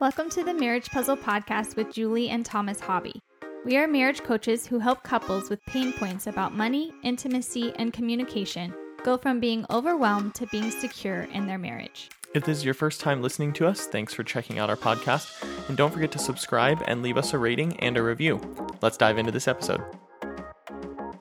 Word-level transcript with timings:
Welcome 0.00 0.30
to 0.30 0.44
the 0.44 0.54
Marriage 0.54 0.90
Puzzle 0.90 1.16
Podcast 1.16 1.74
with 1.74 1.92
Juli 1.92 2.28
and 2.28 2.46
Thomas 2.46 2.78
Hobby. 2.78 3.20
We 3.64 3.76
are 3.78 3.88
marriage 3.88 4.22
coaches 4.22 4.64
who 4.64 4.78
help 4.78 5.02
couples 5.02 5.50
with 5.50 5.58
pain 5.66 5.92
points 5.92 6.28
about 6.28 6.54
money, 6.54 6.92
intimacy, 7.02 7.72
and 7.74 7.92
communication 7.92 8.72
go 9.02 9.16
from 9.16 9.40
being 9.40 9.66
overwhelmed 9.70 10.36
to 10.36 10.46
being 10.52 10.70
secure 10.70 11.22
in 11.32 11.48
their 11.48 11.58
marriage. 11.58 12.10
If 12.32 12.44
this 12.44 12.58
is 12.58 12.64
your 12.64 12.74
first 12.74 13.00
time 13.00 13.22
listening 13.22 13.52
to 13.54 13.66
us, 13.66 13.88
thanks 13.88 14.14
for 14.14 14.22
checking 14.22 14.60
out 14.60 14.70
our 14.70 14.76
podcast. 14.76 15.44
And 15.68 15.76
don't 15.76 15.92
forget 15.92 16.12
to 16.12 16.20
subscribe 16.20 16.80
and 16.86 17.02
leave 17.02 17.16
us 17.16 17.34
a 17.34 17.38
rating 17.38 17.76
and 17.80 17.96
a 17.96 18.02
review. 18.04 18.40
Let's 18.80 18.98
dive 18.98 19.18
into 19.18 19.32
this 19.32 19.48
episode. 19.48 19.82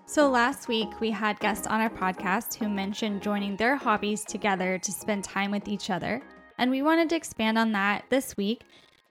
So, 0.06 0.30
last 0.30 0.68
week 0.68 1.00
we 1.00 1.10
had 1.10 1.40
guests 1.40 1.66
on 1.66 1.82
our 1.82 1.90
podcast 1.90 2.54
who 2.54 2.70
mentioned 2.70 3.24
joining 3.24 3.56
their 3.56 3.76
hobbies 3.76 4.24
together 4.24 4.78
to 4.78 4.92
spend 4.92 5.24
time 5.24 5.50
with 5.50 5.68
each 5.68 5.90
other. 5.90 6.22
And 6.58 6.72
we 6.72 6.82
wanted 6.82 7.10
to 7.10 7.16
expand 7.16 7.58
on 7.58 7.72
that 7.74 8.06
this 8.10 8.36
week 8.38 8.62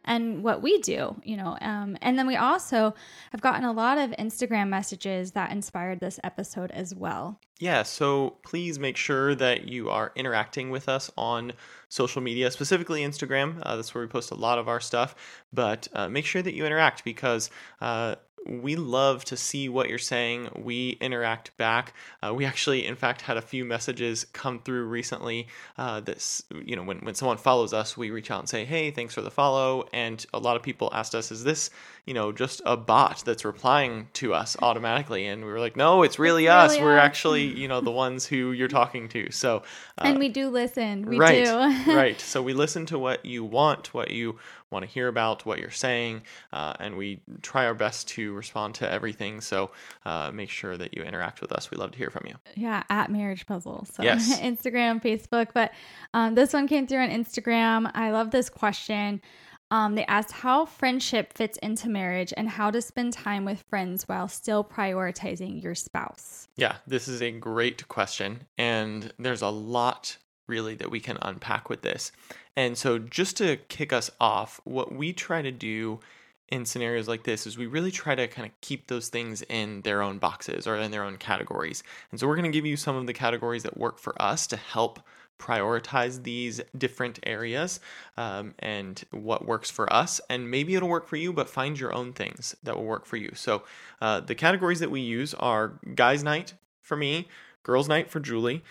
and 0.06 0.42
what 0.42 0.62
we 0.62 0.78
do, 0.78 1.16
you 1.24 1.36
know. 1.36 1.58
Um, 1.60 1.98
and 2.00 2.18
then 2.18 2.26
we 2.26 2.36
also 2.36 2.94
have 3.32 3.40
gotten 3.40 3.64
a 3.64 3.72
lot 3.72 3.98
of 3.98 4.10
Instagram 4.12 4.68
messages 4.68 5.32
that 5.32 5.50
inspired 5.50 6.00
this 6.00 6.20
episode 6.22 6.70
as 6.70 6.94
well. 6.94 7.40
Yeah, 7.58 7.82
so 7.82 8.36
please 8.44 8.78
make 8.78 8.96
sure 8.96 9.34
that 9.34 9.66
you 9.66 9.90
are 9.90 10.12
interacting 10.14 10.70
with 10.70 10.88
us 10.88 11.10
on 11.16 11.52
social 11.88 12.22
media, 12.22 12.50
specifically 12.50 13.02
Instagram. 13.02 13.58
Uh, 13.62 13.76
that's 13.76 13.94
where 13.94 14.04
we 14.04 14.08
post 14.08 14.30
a 14.30 14.34
lot 14.34 14.58
of 14.58 14.68
our 14.68 14.80
stuff. 14.80 15.14
But 15.52 15.88
uh, 15.92 16.08
make 16.08 16.26
sure 16.26 16.42
that 16.42 16.54
you 16.54 16.66
interact 16.66 17.02
because 17.04 17.50
uh, 17.80 18.16
we 18.48 18.76
love 18.76 19.24
to 19.26 19.36
see 19.36 19.68
what 19.68 19.88
you're 19.88 19.98
saying. 19.98 20.48
We 20.56 20.90
interact 21.00 21.56
back. 21.56 21.94
Uh, 22.22 22.34
we 22.34 22.44
actually, 22.44 22.86
in 22.86 22.96
fact, 22.96 23.22
had 23.22 23.36
a 23.36 23.42
few 23.42 23.64
messages 23.64 24.26
come 24.32 24.60
through 24.60 24.86
recently. 24.86 25.48
Uh, 25.76 26.00
that 26.00 26.40
you 26.64 26.76
know, 26.76 26.82
when 26.82 26.98
when 26.98 27.14
someone 27.14 27.36
follows 27.36 27.72
us, 27.72 27.96
we 27.96 28.10
reach 28.10 28.30
out 28.30 28.40
and 28.40 28.48
say, 28.48 28.64
"Hey, 28.64 28.90
thanks 28.90 29.14
for 29.14 29.22
the 29.22 29.30
follow." 29.30 29.88
And 29.92 30.24
a 30.32 30.38
lot 30.38 30.56
of 30.56 30.62
people 30.62 30.90
asked 30.92 31.14
us, 31.14 31.30
"Is 31.30 31.44
this 31.44 31.70
you 32.04 32.14
know 32.14 32.32
just 32.32 32.62
a 32.64 32.76
bot 32.76 33.22
that's 33.24 33.44
replying 33.44 34.08
to 34.14 34.34
us 34.34 34.56
automatically?" 34.62 35.26
And 35.26 35.44
we 35.44 35.50
were 35.50 35.60
like, 35.60 35.76
"No, 35.76 36.02
it's 36.02 36.18
really 36.18 36.44
It's 36.46 36.52
us. 36.52 36.70
really 36.72 36.84
we're 36.84 36.98
us." 36.98 37.04
actually 37.04 37.44
you 37.60 37.68
know 37.68 37.80
the 37.80 37.90
ones 37.90 38.26
who 38.26 38.52
you're 38.52 38.68
talking 38.68 39.08
to." 39.10 39.30
So 39.30 39.62
uh, 39.98 40.04
and 40.04 40.18
we 40.18 40.28
do 40.28 40.48
listen. 40.48 41.06
We 41.06 41.18
right, 41.18 41.44
do. 41.44 41.92
right. 41.94 42.20
So 42.20 42.42
we 42.42 42.52
listen 42.52 42.86
to 42.86 42.98
what 42.98 43.24
you 43.24 43.44
want, 43.44 43.92
what 43.94 44.10
you 44.10 44.38
want 44.76 44.84
to 44.86 44.92
hear 44.92 45.08
about, 45.08 45.46
what 45.46 45.58
you're 45.58 45.70
saying, 45.70 46.22
uh, 46.52 46.74
and 46.78 46.96
we 46.96 47.20
try 47.40 47.66
our 47.66 47.74
best 47.74 48.08
to 48.08 48.34
respond 48.34 48.74
to 48.76 48.90
everything. 48.90 49.40
So 49.40 49.70
uh, 50.04 50.30
make 50.32 50.50
sure 50.50 50.76
that 50.76 50.94
you 50.94 51.02
interact 51.02 51.40
with 51.40 51.50
us. 51.50 51.70
We 51.70 51.78
love 51.78 51.92
to 51.92 51.98
hear 51.98 52.10
from 52.10 52.26
you. 52.26 52.34
Yeah, 52.54 52.82
at 52.90 53.10
Marriage 53.10 53.46
Puzzle. 53.46 53.86
So 53.90 54.02
Yes. 54.02 54.38
Instagram, 54.52 55.02
Facebook. 55.02 55.48
But 55.54 55.72
um, 56.12 56.34
this 56.34 56.52
one 56.52 56.68
came 56.68 56.86
through 56.86 57.00
on 57.00 57.10
Instagram. 57.10 57.90
I 57.94 58.10
love 58.10 58.30
this 58.30 58.50
question. 58.50 59.22
Um, 59.70 59.94
they 59.96 60.04
asked 60.04 60.32
how 60.32 60.66
friendship 60.66 61.32
fits 61.32 61.58
into 61.58 61.88
marriage 61.88 62.32
and 62.36 62.48
how 62.48 62.70
to 62.70 62.80
spend 62.80 63.12
time 63.12 63.44
with 63.44 63.64
friends 63.68 64.04
while 64.04 64.28
still 64.28 64.62
prioritizing 64.62 65.60
your 65.62 65.74
spouse. 65.74 66.46
Yeah, 66.56 66.76
this 66.86 67.08
is 67.08 67.20
a 67.20 67.32
great 67.32 67.88
question, 67.88 68.46
and 68.58 69.12
there's 69.18 69.42
a 69.42 69.48
lot 69.48 70.18
really 70.46 70.74
that 70.76 70.90
we 70.90 71.00
can 71.00 71.18
unpack 71.22 71.68
with 71.68 71.82
this. 71.82 72.12
And 72.56 72.76
so, 72.78 72.98
just 72.98 73.36
to 73.38 73.56
kick 73.68 73.92
us 73.92 74.10
off, 74.20 74.60
what 74.64 74.92
we 74.92 75.12
try 75.12 75.42
to 75.42 75.52
do 75.52 76.00
in 76.48 76.64
scenarios 76.64 77.08
like 77.08 77.24
this 77.24 77.46
is 77.46 77.58
we 77.58 77.66
really 77.66 77.90
try 77.90 78.14
to 78.14 78.28
kind 78.28 78.46
of 78.46 78.60
keep 78.60 78.86
those 78.86 79.08
things 79.08 79.42
in 79.42 79.82
their 79.82 80.00
own 80.00 80.18
boxes 80.18 80.66
or 80.66 80.76
in 80.76 80.90
their 80.90 81.02
own 81.02 81.16
categories. 81.16 81.82
And 82.10 82.18
so, 82.18 82.26
we're 82.26 82.36
going 82.36 82.50
to 82.50 82.56
give 82.56 82.66
you 82.66 82.76
some 82.76 82.96
of 82.96 83.06
the 83.06 83.12
categories 83.12 83.62
that 83.64 83.76
work 83.76 83.98
for 83.98 84.20
us 84.20 84.46
to 84.48 84.56
help 84.56 85.00
prioritize 85.38 86.22
these 86.22 86.62
different 86.76 87.18
areas 87.24 87.78
um, 88.16 88.54
and 88.58 89.04
what 89.10 89.44
works 89.44 89.70
for 89.70 89.92
us. 89.92 90.18
And 90.30 90.50
maybe 90.50 90.74
it'll 90.74 90.88
work 90.88 91.06
for 91.06 91.16
you, 91.16 91.30
but 91.32 91.50
find 91.50 91.78
your 91.78 91.94
own 91.94 92.14
things 92.14 92.56
that 92.62 92.74
will 92.74 92.84
work 92.86 93.04
for 93.04 93.16
you. 93.16 93.32
So, 93.34 93.64
uh, 94.00 94.20
the 94.20 94.34
categories 94.34 94.80
that 94.80 94.90
we 94.90 95.00
use 95.00 95.34
are 95.34 95.78
guys' 95.94 96.24
night 96.24 96.54
for 96.80 96.96
me, 96.96 97.28
girls' 97.62 97.88
night 97.88 98.10
for 98.10 98.20
Juli. 98.20 98.62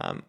Um, 0.00 0.22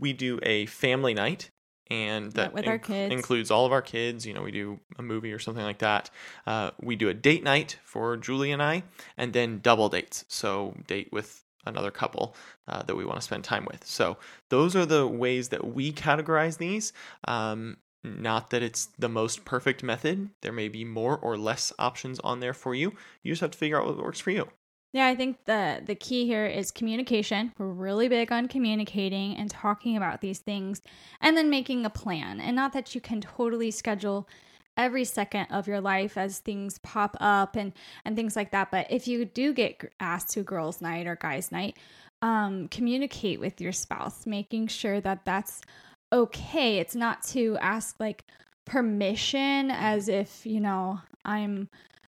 we 0.00 0.12
do 0.12 0.38
a 0.42 0.66
family 0.66 1.14
night. 1.14 1.50
And 1.88 2.32
that 2.32 2.52
kids. 2.78 3.12
includes 3.12 3.52
all 3.52 3.64
of 3.64 3.70
our 3.70 3.82
kids. 3.82 4.26
You 4.26 4.34
know, 4.34 4.42
we 4.42 4.50
do 4.50 4.80
a 4.98 5.02
movie 5.02 5.32
or 5.32 5.38
something 5.38 5.62
like 5.62 5.78
that. 5.78 6.10
Uh, 6.44 6.72
we 6.82 6.96
do 6.96 7.08
a 7.08 7.14
date 7.14 7.44
night 7.44 7.78
for 7.84 8.16
Juli 8.16 8.50
and 8.50 8.60
I, 8.60 8.82
and 9.16 9.32
then 9.32 9.60
double 9.60 9.88
dates. 9.88 10.24
So, 10.26 10.74
date 10.88 11.10
with 11.12 11.44
another 11.66 11.90
couple 11.90 12.34
uh, 12.68 12.82
that 12.84 12.96
we 12.96 13.04
want 13.04 13.18
to 13.18 13.24
spend 13.24 13.44
time 13.44 13.66
with. 13.70 13.84
So 13.84 14.16
those 14.48 14.74
are 14.74 14.86
the 14.86 15.06
ways 15.06 15.50
that 15.50 15.66
we 15.66 15.92
categorize 15.92 16.58
these. 16.58 16.92
Um, 17.26 17.76
not 18.02 18.50
that 18.50 18.62
it's 18.62 18.86
the 18.98 19.08
most 19.08 19.44
perfect 19.44 19.82
method. 19.82 20.30
There 20.42 20.52
may 20.52 20.68
be 20.68 20.84
more 20.84 21.18
or 21.18 21.36
less 21.36 21.72
options 21.78 22.20
on 22.20 22.40
there 22.40 22.54
for 22.54 22.74
you. 22.74 22.92
You 23.22 23.32
just 23.32 23.40
have 23.40 23.50
to 23.50 23.58
figure 23.58 23.80
out 23.80 23.86
what 23.86 23.98
works 23.98 24.20
for 24.20 24.30
you. 24.30 24.48
Yeah, 24.92 25.06
I 25.06 25.14
think 25.14 25.44
the 25.44 25.82
the 25.84 25.94
key 25.94 26.26
here 26.26 26.46
is 26.46 26.70
communication. 26.70 27.52
We're 27.58 27.66
really 27.68 28.08
big 28.08 28.32
on 28.32 28.48
communicating 28.48 29.36
and 29.36 29.50
talking 29.50 29.96
about 29.96 30.20
these 30.20 30.38
things 30.38 30.80
and 31.20 31.36
then 31.36 31.50
making 31.50 31.84
a 31.84 31.90
plan. 31.90 32.40
And 32.40 32.56
not 32.56 32.72
that 32.72 32.94
you 32.94 33.00
can 33.00 33.20
totally 33.20 33.70
schedule 33.70 34.28
every 34.76 35.04
second 35.04 35.46
of 35.50 35.66
your 35.66 35.80
life 35.80 36.16
as 36.16 36.38
things 36.38 36.78
pop 36.78 37.16
up 37.20 37.56
and 37.56 37.72
and 38.04 38.16
things 38.16 38.36
like 38.36 38.52
that, 38.52 38.70
but 38.70 38.86
if 38.90 39.06
you 39.08 39.24
do 39.24 39.52
get 39.52 39.92
asked 40.00 40.30
to 40.30 40.42
girls 40.42 40.80
night 40.80 41.06
or 41.06 41.16
guys 41.16 41.52
night, 41.52 41.76
um 42.22 42.68
communicate 42.68 43.40
with 43.40 43.60
your 43.60 43.72
spouse, 43.72 44.24
making 44.26 44.66
sure 44.68 45.00
that 45.00 45.24
that's 45.24 45.60
okay. 46.12 46.78
It's 46.78 46.94
not 46.94 47.22
to 47.28 47.58
ask 47.60 47.96
like 48.00 48.24
permission 48.64 49.70
as 49.70 50.08
if, 50.08 50.46
you 50.46 50.60
know, 50.60 51.00
I'm 51.24 51.68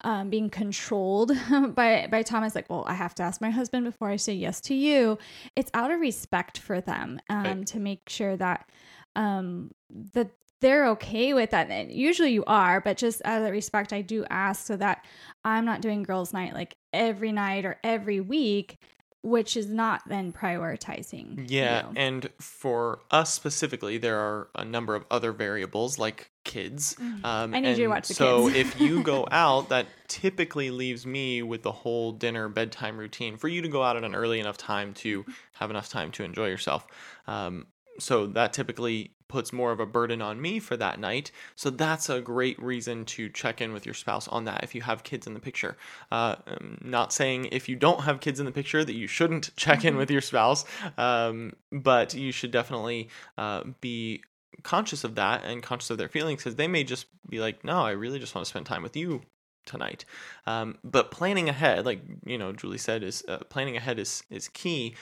um, 0.02 0.30
being 0.30 0.50
controlled 0.50 1.32
by 1.76 2.08
by 2.10 2.22
Thomas. 2.24 2.56
Like, 2.56 2.70
well, 2.70 2.84
I 2.88 2.94
have 2.94 3.16
to 3.16 3.24
ask 3.24 3.42
my 3.42 3.50
husband 3.50 3.86
before 3.86 4.10
I 4.10 4.16
say 4.18 4.34
yes 4.34 4.62
to 4.62 4.74
you. 4.76 5.18
It's 5.56 5.72
out 5.74 5.92
of 5.92 6.00
respect 6.00 6.58
for 6.60 6.82
them 6.82 7.20
um, 7.30 7.44
Right. 7.44 7.68
to 7.68 7.80
make 7.80 8.08
sure 8.10 8.38
that 8.38 8.70
um, 9.16 9.72
that 10.14 10.32
they're 10.62 10.88
okay 10.88 11.34
with 11.34 11.52
that. 11.52 11.70
And 11.70 11.92
usually 11.92 12.32
you 12.32 12.44
are, 12.48 12.82
but 12.82 12.98
just 12.98 13.22
out 13.26 13.44
of 13.44 13.52
respect, 13.52 13.94
I 13.94 14.02
do 14.02 14.26
ask 14.30 14.66
so 14.66 14.76
that 14.78 15.06
I'm 15.44 15.66
not 15.66 15.82
doing 15.82 16.04
girls' 16.04 16.34
night 16.34 16.54
like 16.54 16.76
every 16.94 17.32
night 17.32 17.64
or 17.66 17.80
every 17.84 18.22
week, 18.22 18.78
which 19.24 19.58
is 19.58 19.68
not 19.68 20.02
then 20.08 20.32
prioritizing. 20.32 21.46
Yeah, 21.50 21.88
you. 21.90 21.94
and 21.96 22.30
for 22.40 23.00
us 23.12 23.34
specifically, 23.34 23.98
there 23.98 24.20
are 24.20 24.50
a 24.56 24.64
number 24.64 24.96
of 24.96 25.06
other 25.12 25.32
variables 25.32 25.98
like 26.00 26.32
kids. 26.44 26.96
Um, 27.00 27.22
Mm. 27.24 27.56
I 27.56 27.60
need 27.60 27.78
you 27.78 27.86
to 27.86 27.88
watch 27.88 28.08
the 28.08 28.14
so 28.14 28.50
kids. 28.50 28.56
if 28.76 28.80
you 28.82 29.04
go 29.04 29.28
out, 29.32 29.70
that 29.70 29.88
typically 30.08 30.72
leaves 30.72 31.06
me 31.06 31.42
with 31.42 31.64
the 31.64 31.72
whole 31.72 32.12
dinner 32.14 32.48
bedtime 32.48 32.98
routine 32.98 33.38
for 33.38 33.48
you 33.48 33.62
to 33.62 33.68
go 33.68 33.84
out 33.84 33.98
at 33.98 34.04
an 34.04 34.16
early 34.16 34.40
enough 34.40 34.58
time 34.58 34.94
to 34.96 35.26
have 35.54 35.70
enough 35.70 35.90
time 35.90 36.12
to 36.14 36.24
enjoy 36.24 36.48
yourself. 36.48 36.86
Um, 37.28 37.68
so 38.00 38.28
that 38.28 38.54
typically 38.54 39.12
puts 39.28 39.52
more 39.52 39.72
of 39.72 39.80
a 39.80 39.86
burden 39.86 40.22
on 40.22 40.42
me 40.42 40.60
for 40.60 40.78
that 40.78 41.00
night. 41.00 41.32
So 41.56 41.70
that's 41.70 42.10
a 42.10 42.22
great 42.22 42.62
reason 42.62 43.06
to 43.06 43.30
check 43.30 43.62
in 43.62 43.74
with 43.74 43.86
your 43.86 43.96
spouse 43.96 44.28
on 44.28 44.46
that 44.46 44.64
if 44.64 44.74
you 44.76 44.82
have 44.82 45.04
kids 45.04 45.28
in 45.28 45.34
the 45.34 45.40
picture. 45.40 45.78
Uh, 46.12 46.36
I'm 46.48 46.80
not 46.84 47.14
saying 47.14 47.50
if 47.52 47.68
you 47.68 47.76
don't 47.76 48.02
have 48.02 48.20
kids 48.20 48.40
in 48.40 48.46
the 48.46 48.52
picture 48.52 48.84
that 48.84 48.94
you 48.94 49.08
shouldn't 49.08 49.54
check 49.58 49.86
in 49.86 49.98
with 49.98 50.12
your 50.12 50.22
spouse, 50.22 50.66
um, 50.98 51.54
but 51.72 52.14
you 52.14 52.32
should 52.32 52.52
definitely 52.52 53.10
uh, 53.38 53.64
be 53.82 54.24
conscious 54.64 55.04
of 55.04 55.16
that 55.16 55.44
and 55.44 55.62
conscious 55.62 55.90
of 55.90 55.98
their 55.98 56.08
feelings 56.08 56.42
because 56.42 56.56
they 56.56 56.68
may 56.68 56.84
just 56.84 57.08
be 57.30 57.40
like, 57.40 57.64
no, 57.64 57.82
I 57.82 57.92
really 57.92 58.20
just 58.20 58.34
want 58.34 58.46
to 58.46 58.50
spend 58.50 58.66
time 58.66 58.84
with 58.84 58.96
you 58.96 59.22
tonight. 59.66 60.06
Um, 60.46 60.78
but 60.84 61.12
planning 61.12 61.50
ahead, 61.50 61.86
like 61.86 62.02
you 62.26 62.38
know, 62.38 62.54
Juli 62.54 62.78
said, 62.78 63.04
is 63.04 63.24
uh, 63.28 63.40
planning 63.50 63.78
ahead 63.78 64.00
is 64.00 64.24
is 64.30 64.48
key. 64.48 64.96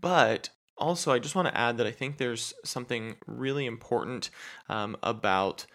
But 0.00 0.50
also, 0.78 1.12
I 1.12 1.18
just 1.18 1.34
want 1.34 1.48
to 1.48 1.56
add 1.56 1.78
that 1.78 1.86
I 1.86 1.90
think 1.90 2.16
there's 2.18 2.54
something 2.64 3.16
really 3.26 3.66
important 3.66 4.30
um, 4.68 4.96
about 5.02 5.66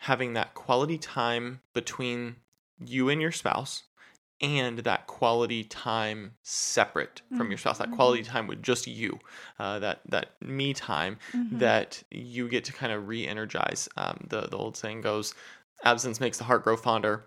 having 0.00 0.34
that 0.34 0.54
quality 0.54 0.98
time 0.98 1.60
between 1.72 2.36
you 2.84 3.08
and 3.08 3.20
your 3.20 3.32
spouse 3.32 3.84
and 4.42 4.80
that 4.80 5.06
quality 5.06 5.64
time 5.64 6.32
separate 6.42 7.22
from 7.38 7.48
your 7.50 7.56
spouse 7.56 7.78
that 7.78 7.90
quality 7.90 8.22
time 8.22 8.46
with 8.46 8.62
just 8.62 8.86
you 8.86 9.18
uh, 9.58 9.78
that 9.78 10.00
that 10.10 10.32
me 10.42 10.74
time 10.74 11.16
Mhm. 11.32 11.58
that 11.58 12.02
you 12.10 12.46
get 12.46 12.62
to 12.64 12.72
kind 12.74 12.92
of 12.92 13.08
re-energize. 13.08 13.88
Um, 13.96 14.26
the, 14.28 14.42
the 14.42 14.56
old 14.58 14.76
saying 14.76 15.00
goes 15.00 15.32
absence 15.84 16.20
makes 16.20 16.36
the 16.36 16.44
heart 16.44 16.64
grow 16.64 16.76
fonder. 16.76 17.24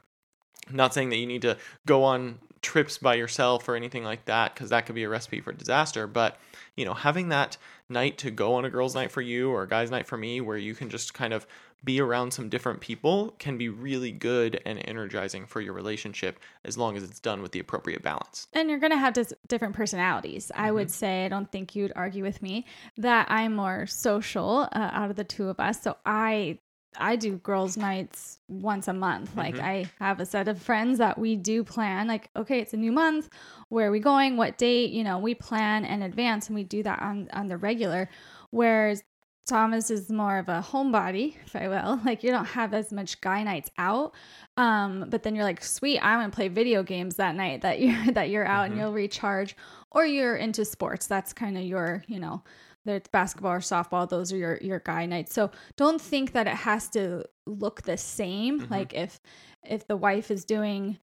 Not 0.72 0.94
saying 0.94 1.10
that 1.10 1.18
you 1.18 1.26
need 1.26 1.42
to 1.42 1.58
go 1.88 2.04
on 2.04 2.38
trips 2.62 3.00
by 3.00 3.16
yourself 3.16 3.68
or 3.68 3.76
anything 3.76 4.04
like 4.04 4.26
that 4.26 4.54
because 4.54 4.70
that 4.70 4.86
could 4.86 4.94
be 4.94 5.04
a 5.04 5.10
recipe 5.10 5.40
for 5.42 5.52
disaster 5.54 6.06
but 6.06 6.38
you 6.80 6.86
know 6.86 6.94
having 6.94 7.30
that 7.30 7.58
night 7.90 8.18
to 8.20 8.32
go 8.32 8.56
on 8.56 8.64
a 8.64 8.70
girls 8.70 8.96
night 8.96 9.12
for 9.12 9.22
you 9.22 9.52
or 9.52 9.64
a 9.64 9.68
guys 9.68 9.92
night 9.92 10.08
for 10.08 10.18
me 10.18 10.40
where 10.40 10.58
you 10.58 10.74
can 10.74 10.90
just 10.90 11.14
kind 11.14 11.34
of 11.34 11.46
be 11.84 12.02
around 12.02 12.32
some 12.32 12.50
different 12.50 12.80
people 12.80 13.36
can 13.40 13.58
be 13.58 13.70
really 13.70 14.12
good 14.12 14.62
and 14.66 14.82
energizing 14.86 15.46
for 15.46 15.62
your 15.62 15.74
relationship 15.74 16.40
as 16.66 16.78
long 16.78 16.98
as 16.98 17.04
it's 17.04 17.20
done 17.20 17.42
with 17.42 17.52
the 17.52 17.60
appropriate 17.60 18.02
balance 18.02 18.48
And 18.54 18.70
you're 18.70 18.80
going 18.80 18.92
to 18.92 18.98
have 18.98 19.14
dis- 19.14 19.34
different 19.48 19.76
personalities. 19.76 20.52
I 20.56 20.72
would 20.72 20.90
say, 20.92 21.26
I 21.26 21.30
don't 21.30 21.52
think 21.52 21.76
you'd 21.76 21.94
argue 21.96 22.24
with 22.24 22.42
me, 22.42 22.66
that 22.98 23.28
I'm 23.30 23.56
more 23.56 23.86
social 23.88 24.68
uh, 24.72 24.90
out 24.94 25.10
of 25.10 25.16
the 25.16 25.24
two 25.24 25.50
of 25.50 25.60
us. 25.60 25.82
So 25.82 25.98
I 26.06 26.60
I 26.98 27.16
do 27.16 27.38
girls' 27.38 27.78
nights 27.78 28.40
once 28.48 28.88
a 28.88 28.94
month. 28.94 29.36
Like 29.38 29.56
Mhm. 29.56 29.64
I 29.64 29.86
have 30.00 30.20
a 30.20 30.26
set 30.26 30.48
of 30.48 30.62
friends 30.62 30.98
that 30.98 31.18
we 31.18 31.36
do 31.36 31.64
plan. 31.64 32.08
Like, 32.08 32.30
okay, 32.36 32.60
it's 32.60 32.74
a 32.74 32.78
new 32.78 32.92
month. 32.92 33.30
Where 33.70 33.88
are 33.88 33.92
we 33.92 34.00
going? 34.00 34.38
What 34.38 34.58
date? 34.58 34.90
You 34.92 35.04
know, 35.04 35.20
we 35.20 35.36
plan 35.36 35.86
in 35.86 36.02
advance, 36.02 36.48
and 36.48 36.56
we 36.56 36.64
do 36.64 36.82
that 36.84 37.00
on 37.02 37.30
on 37.32 37.48
the 37.48 37.58
regular. 37.58 38.10
Whereas 38.50 39.04
Thomas 39.46 39.90
is 39.90 40.12
more 40.12 40.38
of 40.38 40.48
a 40.50 40.62
homebody, 40.68 41.36
if 41.46 41.56
I 41.56 41.68
will. 41.68 42.00
Like 42.06 42.24
you 42.24 42.32
don't 42.32 42.46
have 42.46 42.74
as 42.74 42.92
much 42.92 43.20
guy 43.22 43.44
nights 43.44 43.72
out. 43.78 44.14
Um, 44.58 45.06
but 45.10 45.24
then 45.24 45.36
you're 45.36 45.44
like, 45.46 45.64
sweet, 45.64 46.00
I'm 46.04 46.20
gonna 46.20 46.30
play 46.32 46.50
video 46.50 46.84
games 46.84 47.16
that 47.16 47.36
night 47.36 47.62
that 47.62 47.80
you're 47.82 47.96
that 48.14 48.30
you're 48.30 48.46
out 48.46 48.66
and 48.66 48.74
Mhm. 48.76 48.78
you'll 48.80 48.94
recharge. 48.94 49.56
Or 49.92 50.06
you're 50.06 50.36
into 50.36 50.66
sports. 50.66 51.08
That's 51.08 51.34
kind 51.34 51.58
of 51.58 51.64
your, 51.64 52.04
you 52.08 52.20
know, 52.20 52.44
whether 52.90 52.98
it's 52.98 53.08
basketball 53.10 53.52
or 53.52 53.60
softball, 53.60 54.10
those 54.10 54.34
are 54.34 54.38
your 54.38 54.58
your 54.62 54.80
guy 54.80 55.06
nights. 55.06 55.34
So 55.34 55.52
don't 55.78 56.02
think 56.02 56.32
that 56.34 56.48
it 56.48 56.56
has 56.56 56.90
to 56.90 57.24
look 57.46 57.84
the 57.84 57.98
same. 57.98 58.62
Mhm. 58.62 58.72
Like 58.72 58.94
if 58.94 59.20
if 59.64 59.88
the 59.88 59.96
wife 59.98 60.32
is 60.32 60.44
doing 60.46 60.98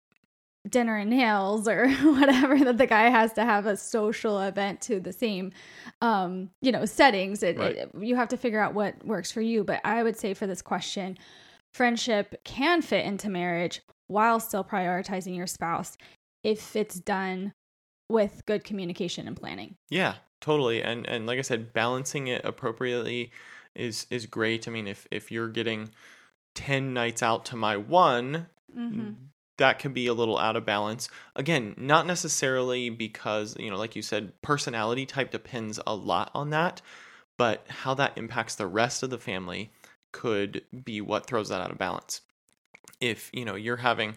dinner 0.68 0.96
and 0.96 1.10
nails 1.10 1.68
or 1.68 1.88
whatever 2.02 2.58
that 2.58 2.76
the 2.76 2.86
guy 2.88 3.08
has 3.08 3.32
to 3.34 3.44
have 3.44 3.66
a 3.66 3.76
social 3.76 4.40
event 4.40 4.80
to 4.80 4.98
the 4.98 5.12
same 5.12 5.52
um 6.02 6.50
you 6.60 6.72
know 6.72 6.84
settings 6.84 7.44
it, 7.44 7.56
Right. 7.56 7.76
it 7.76 7.90
you 8.00 8.16
have 8.16 8.26
to 8.30 8.36
figure 8.36 8.58
out 8.58 8.74
what 8.74 9.06
works 9.06 9.30
for 9.30 9.40
you 9.40 9.62
but 9.62 9.80
i 9.84 10.02
would 10.02 10.16
say 10.18 10.34
for 10.34 10.44
this 10.48 10.62
question 10.62 11.16
friendship 11.72 12.34
can 12.42 12.82
fit 12.82 13.04
into 13.04 13.30
marriage 13.30 13.80
while 14.08 14.40
still 14.40 14.64
prioritizing 14.64 15.36
your 15.36 15.46
spouse 15.46 15.96
if 16.42 16.74
it's 16.74 16.96
done 16.98 17.52
with 18.10 18.42
good 18.46 18.64
communication 18.64 19.28
and 19.28 19.36
planning 19.36 19.76
Yeah, 19.88 20.14
totally. 20.40 20.82
And 20.82 21.06
and 21.06 21.26
like 21.26 21.38
I 21.38 21.42
said, 21.42 21.72
balancing 21.72 22.26
it 22.28 22.44
appropriately 22.44 23.30
is 23.74 24.06
is 24.10 24.26
great. 24.26 24.66
I 24.66 24.70
mean, 24.70 24.86
if 24.86 25.06
if 25.10 25.30
you're 25.30 25.48
getting 25.48 25.90
10 26.56 26.92
nights 26.92 27.22
out 27.22 27.44
to 27.46 27.56
my 27.56 27.76
one, 27.76 28.46
mm-hmm. 28.76 29.10
that 29.58 29.78
can 29.78 29.92
be 29.92 30.08
a 30.08 30.14
little 30.14 30.38
out 30.38 30.56
of 30.56 30.66
balance. 30.66 31.08
Again, 31.36 31.74
not 31.76 32.06
necessarily 32.06 32.90
because, 32.90 33.56
you 33.58 33.70
know, 33.70 33.76
like 33.76 33.94
you 33.94 34.02
said, 34.02 34.32
personality 34.42 35.06
type 35.06 35.30
depends 35.30 35.78
a 35.86 35.94
lot 35.94 36.30
on 36.34 36.50
that, 36.50 36.80
but 37.36 37.64
how 37.68 37.94
that 37.94 38.16
impacts 38.16 38.54
the 38.56 38.66
rest 38.66 39.02
of 39.02 39.10
the 39.10 39.18
family 39.18 39.70
could 40.12 40.62
be 40.84 41.00
what 41.00 41.26
throws 41.26 41.50
that 41.50 41.60
out 41.60 41.70
of 41.70 41.78
balance. 41.78 42.22
If, 43.00 43.30
you 43.34 43.44
know, 43.44 43.54
you're 43.54 43.76
having 43.76 44.16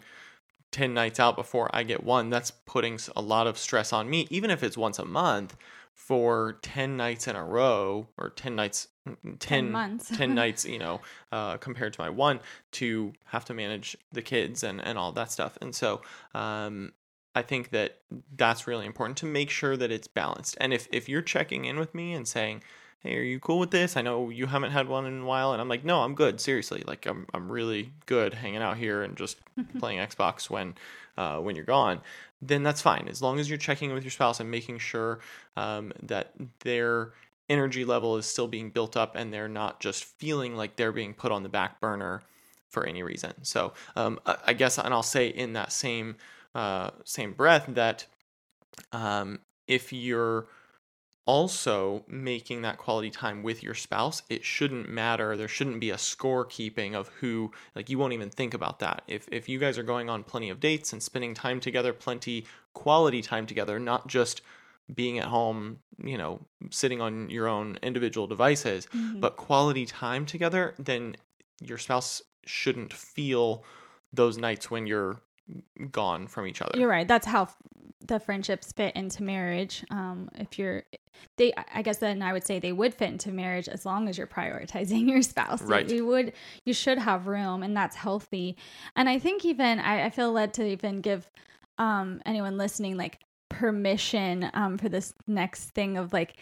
10 0.72 0.94
nights 0.94 1.20
out 1.20 1.36
before 1.36 1.68
I 1.74 1.82
get 1.82 2.02
one, 2.02 2.30
that's 2.30 2.50
putting 2.50 2.98
a 3.14 3.20
lot 3.20 3.46
of 3.46 3.58
stress 3.58 3.92
on 3.92 4.08
me, 4.08 4.26
even 4.30 4.50
if 4.50 4.62
it's 4.62 4.78
once 4.78 4.98
a 4.98 5.04
month 5.04 5.56
for 6.06 6.58
10 6.62 6.96
nights 6.96 7.28
in 7.28 7.36
a 7.36 7.44
row 7.44 8.08
or 8.16 8.30
10 8.30 8.56
nights, 8.56 8.88
mm, 9.06 9.16
10, 9.22 9.36
10 9.38 9.70
months 9.70 10.08
10 10.16 10.34
nights, 10.34 10.64
you 10.74 10.78
know, 10.78 11.00
uh, 11.30 11.56
compared 11.58 11.92
to 11.92 12.00
my 12.00 12.08
one 12.08 12.40
to 12.72 13.12
have 13.26 13.44
to 13.44 13.54
manage 13.54 13.96
the 14.10 14.22
kids 14.22 14.64
and, 14.64 14.84
and 14.84 14.98
all 14.98 15.12
that 15.12 15.30
stuff. 15.30 15.56
And 15.60 15.74
so, 15.74 16.00
um, 16.34 16.92
I 17.34 17.42
think 17.42 17.70
that 17.70 17.98
that's 18.36 18.66
really 18.66 18.86
important 18.86 19.18
to 19.18 19.26
make 19.26 19.50
sure 19.50 19.76
that 19.76 19.92
it's 19.92 20.08
balanced. 20.08 20.56
And 20.60 20.72
if, 20.72 20.88
if 20.90 21.08
you're 21.08 21.22
checking 21.22 21.64
in 21.64 21.78
with 21.78 21.94
me 21.94 22.12
and 22.12 22.26
saying, 22.26 22.62
Hey, 23.02 23.16
are 23.16 23.22
you 23.22 23.40
cool 23.40 23.58
with 23.58 23.70
this? 23.70 23.96
I 23.96 24.02
know 24.02 24.28
you 24.28 24.46
haven't 24.46 24.72
had 24.72 24.86
one 24.86 25.06
in 25.06 25.20
a 25.22 25.24
while. 25.24 25.52
And 25.52 25.60
I'm 25.60 25.68
like, 25.68 25.84
no, 25.84 26.00
I'm 26.02 26.14
good. 26.14 26.38
Seriously. 26.38 26.84
Like 26.86 27.06
I'm, 27.06 27.26
I'm 27.32 27.50
really 27.50 27.92
good 28.04 28.34
hanging 28.34 28.60
out 28.60 28.76
here 28.76 29.02
and 29.02 29.16
just 29.16 29.38
playing 29.78 29.98
Xbox 29.98 30.50
when, 30.50 30.74
uh, 31.16 31.38
when 31.38 31.56
you're 31.56 31.64
gone, 31.64 32.02
then 32.42 32.62
that's 32.62 32.82
fine. 32.82 33.08
As 33.08 33.22
long 33.22 33.40
as 33.40 33.48
you're 33.48 33.58
checking 33.58 33.92
with 33.94 34.04
your 34.04 34.10
spouse 34.10 34.38
and 34.38 34.50
making 34.50 34.78
sure, 34.78 35.20
um, 35.56 35.92
that 36.02 36.32
their 36.60 37.12
energy 37.48 37.86
level 37.86 38.18
is 38.18 38.26
still 38.26 38.48
being 38.48 38.68
built 38.68 38.98
up 38.98 39.16
and 39.16 39.32
they're 39.32 39.48
not 39.48 39.80
just 39.80 40.04
feeling 40.04 40.54
like 40.54 40.76
they're 40.76 40.92
being 40.92 41.14
put 41.14 41.32
on 41.32 41.42
the 41.42 41.48
back 41.48 41.80
burner 41.80 42.22
for 42.68 42.86
any 42.86 43.02
reason. 43.02 43.32
So, 43.42 43.72
um, 43.96 44.20
I 44.26 44.36
I 44.48 44.52
guess, 44.52 44.78
and 44.78 44.92
I'll 44.92 45.02
say 45.02 45.28
in 45.28 45.54
that 45.54 45.72
same, 45.72 46.16
uh, 46.54 46.90
same 47.04 47.32
breath 47.32 47.64
that, 47.68 48.06
um, 48.92 49.40
if 49.66 49.92
you're 49.92 50.46
also 51.26 52.04
making 52.08 52.62
that 52.62 52.78
quality 52.78 53.10
time 53.10 53.42
with 53.42 53.62
your 53.62 53.74
spouse, 53.74 54.22
it 54.28 54.44
shouldn't 54.44 54.88
matter. 54.88 55.36
There 55.36 55.48
shouldn't 55.48 55.80
be 55.80 55.90
a 55.90 55.96
scorekeeping 55.96 56.94
of 56.94 57.08
who, 57.20 57.52
like, 57.74 57.88
you 57.88 57.98
won't 57.98 58.12
even 58.12 58.30
think 58.30 58.54
about 58.54 58.78
that. 58.80 59.02
If, 59.06 59.28
if 59.30 59.48
you 59.48 59.58
guys 59.58 59.78
are 59.78 59.82
going 59.82 60.08
on 60.10 60.24
plenty 60.24 60.50
of 60.50 60.60
dates 60.60 60.92
and 60.92 61.02
spending 61.02 61.34
time 61.34 61.60
together, 61.60 61.92
plenty 61.92 62.46
quality 62.72 63.22
time 63.22 63.46
together, 63.46 63.78
not 63.78 64.06
just 64.08 64.42
being 64.92 65.18
at 65.18 65.26
home, 65.26 65.78
you 66.02 66.18
know, 66.18 66.40
sitting 66.70 67.00
on 67.00 67.30
your 67.30 67.46
own 67.46 67.78
individual 67.82 68.26
devices, 68.26 68.86
Mhm. 68.86 69.20
but 69.20 69.36
quality 69.36 69.86
time 69.86 70.26
together, 70.26 70.74
then 70.78 71.16
your 71.60 71.78
spouse 71.78 72.22
shouldn't 72.44 72.92
feel 72.92 73.62
those 74.12 74.36
nights 74.36 74.70
when 74.70 74.86
you're 74.86 75.20
gone 75.90 76.26
from 76.26 76.46
each 76.46 76.60
other. 76.62 76.78
You're 76.78 76.88
right. 76.88 77.06
That's 77.08 77.26
how 77.26 77.42
f- 77.44 77.56
the 78.06 78.18
friendships 78.20 78.72
fit 78.72 78.94
into 78.96 79.22
marriage. 79.22 79.84
Um, 79.90 80.28
if 80.36 80.58
you're, 80.58 80.84
they, 81.36 81.52
I 81.74 81.82
guess 81.82 81.98
then 81.98 82.22
I 82.22 82.32
would 82.32 82.46
say 82.46 82.58
they 82.58 82.72
would 82.72 82.94
fit 82.94 83.10
into 83.10 83.30
marriage 83.30 83.68
as 83.68 83.84
long 83.84 84.08
as 84.08 84.16
you're 84.18 84.26
prioritizing 84.26 85.08
your 85.10 85.22
spouse. 85.22 85.62
Right. 85.62 85.88
You 85.88 86.06
would, 86.06 86.32
you 86.64 86.72
should 86.72 86.98
have 86.98 87.26
room, 87.26 87.62
and 87.62 87.76
that's 87.76 87.96
healthy. 87.96 88.56
And 88.96 89.08
I 89.08 89.18
think 89.18 89.44
even 89.44 89.78
I, 89.80 90.06
I 90.06 90.10
feel 90.10 90.32
led 90.32 90.54
to 90.54 90.66
even 90.66 91.00
give 91.00 91.28
um 91.78 92.20
anyone 92.26 92.58
listening 92.58 92.96
like 92.98 93.20
permission 93.48 94.50
um 94.54 94.76
for 94.78 94.88
this 94.88 95.14
next 95.26 95.70
thing 95.70 95.96
of 95.96 96.12
like 96.12 96.36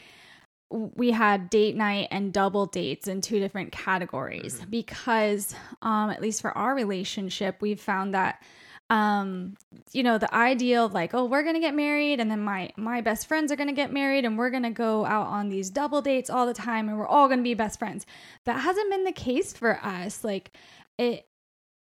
we 0.70 1.10
had 1.10 1.48
date 1.48 1.76
night 1.76 2.08
and 2.10 2.32
double 2.32 2.66
dates 2.66 3.06
in 3.08 3.20
two 3.20 3.38
different 3.38 3.70
categories 3.72 4.60
Mhm. 4.60 4.70
because 4.70 5.54
um 5.82 6.10
at 6.10 6.20
least 6.20 6.40
for 6.40 6.56
our 6.56 6.74
relationship 6.74 7.56
we've 7.60 7.80
found 7.80 8.14
that 8.14 8.42
um 8.90 9.54
you 9.92 10.02
know 10.02 10.16
the 10.16 10.34
ideal 10.34 10.86
of 10.86 10.94
like 10.94 11.12
oh 11.12 11.26
we're 11.26 11.42
gonna 11.42 11.60
get 11.60 11.74
married 11.74 12.20
and 12.20 12.30
then 12.30 12.40
my 12.40 12.70
my 12.76 13.02
best 13.02 13.26
friends 13.26 13.52
are 13.52 13.56
gonna 13.56 13.72
get 13.72 13.92
married 13.92 14.24
and 14.24 14.38
we're 14.38 14.48
gonna 14.50 14.70
go 14.70 15.04
out 15.04 15.26
on 15.26 15.50
these 15.50 15.68
double 15.68 16.00
dates 16.00 16.30
all 16.30 16.46
the 16.46 16.54
time 16.54 16.88
and 16.88 16.98
we're 16.98 17.06
all 17.06 17.28
gonna 17.28 17.42
be 17.42 17.54
best 17.54 17.78
friends. 17.78 18.06
That 18.44 18.60
hasn't 18.60 18.90
been 18.90 19.04
the 19.04 19.12
case 19.12 19.52
for 19.52 19.78
us. 19.84 20.24
Like 20.24 20.52
it 20.96 21.27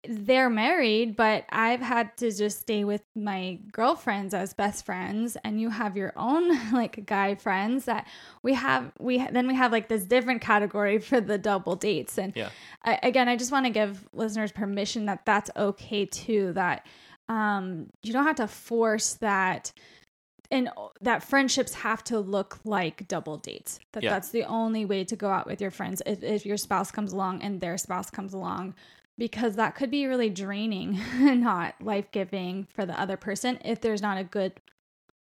they're 0.08 0.48
married 0.48 1.14
but 1.14 1.44
i've 1.50 1.80
had 1.80 2.16
to 2.16 2.32
just 2.32 2.60
stay 2.60 2.84
with 2.84 3.02
my 3.14 3.58
girlfriends 3.70 4.32
as 4.32 4.54
best 4.54 4.86
friends 4.86 5.36
and 5.44 5.60
you 5.60 5.68
have 5.68 5.94
your 5.96 6.12
own 6.16 6.48
like 6.72 7.04
guy 7.04 7.34
friends 7.34 7.84
that 7.84 8.06
we 8.42 8.54
have 8.54 8.90
we 8.98 9.18
then 9.30 9.46
we 9.46 9.54
have 9.54 9.70
like 9.72 9.88
this 9.88 10.04
different 10.04 10.40
category 10.40 10.98
for 10.98 11.20
the 11.20 11.36
double 11.36 11.76
dates 11.76 12.16
and 12.18 12.32
Yeah. 12.34 12.48
I, 12.82 12.98
again 13.02 13.28
i 13.28 13.36
just 13.36 13.52
want 13.52 13.66
to 13.66 13.70
give 13.70 14.08
listeners 14.14 14.52
permission 14.52 15.04
that 15.06 15.26
that's 15.26 15.50
okay 15.54 16.06
too 16.06 16.54
that 16.54 16.86
um 17.28 17.90
you 18.02 18.14
don't 18.14 18.24
have 18.24 18.36
to 18.36 18.48
force 18.48 19.14
that 19.14 19.70
and 20.52 20.68
that 21.00 21.22
friendships 21.22 21.74
have 21.74 22.02
to 22.04 22.18
look 22.18 22.58
like 22.64 23.06
double 23.06 23.36
dates 23.36 23.78
that 23.92 24.02
Yeah. 24.02 24.10
that's 24.10 24.30
the 24.30 24.44
only 24.44 24.86
way 24.86 25.04
to 25.04 25.14
go 25.14 25.28
out 25.28 25.46
with 25.46 25.60
your 25.60 25.70
friends 25.70 26.00
if, 26.06 26.22
if 26.22 26.46
your 26.46 26.56
spouse 26.56 26.90
comes 26.90 27.12
along 27.12 27.42
and 27.42 27.60
their 27.60 27.76
spouse 27.76 28.10
comes 28.10 28.32
along 28.32 28.74
because 29.20 29.54
that 29.56 29.76
could 29.76 29.90
be 29.90 30.06
really 30.06 30.30
draining 30.30 30.98
and 31.12 31.40
not 31.44 31.74
life-giving 31.80 32.66
for 32.74 32.84
the 32.84 32.98
other 33.00 33.16
person 33.16 33.58
if 33.64 33.80
there's 33.80 34.02
not 34.02 34.18
a 34.18 34.24
good 34.24 34.54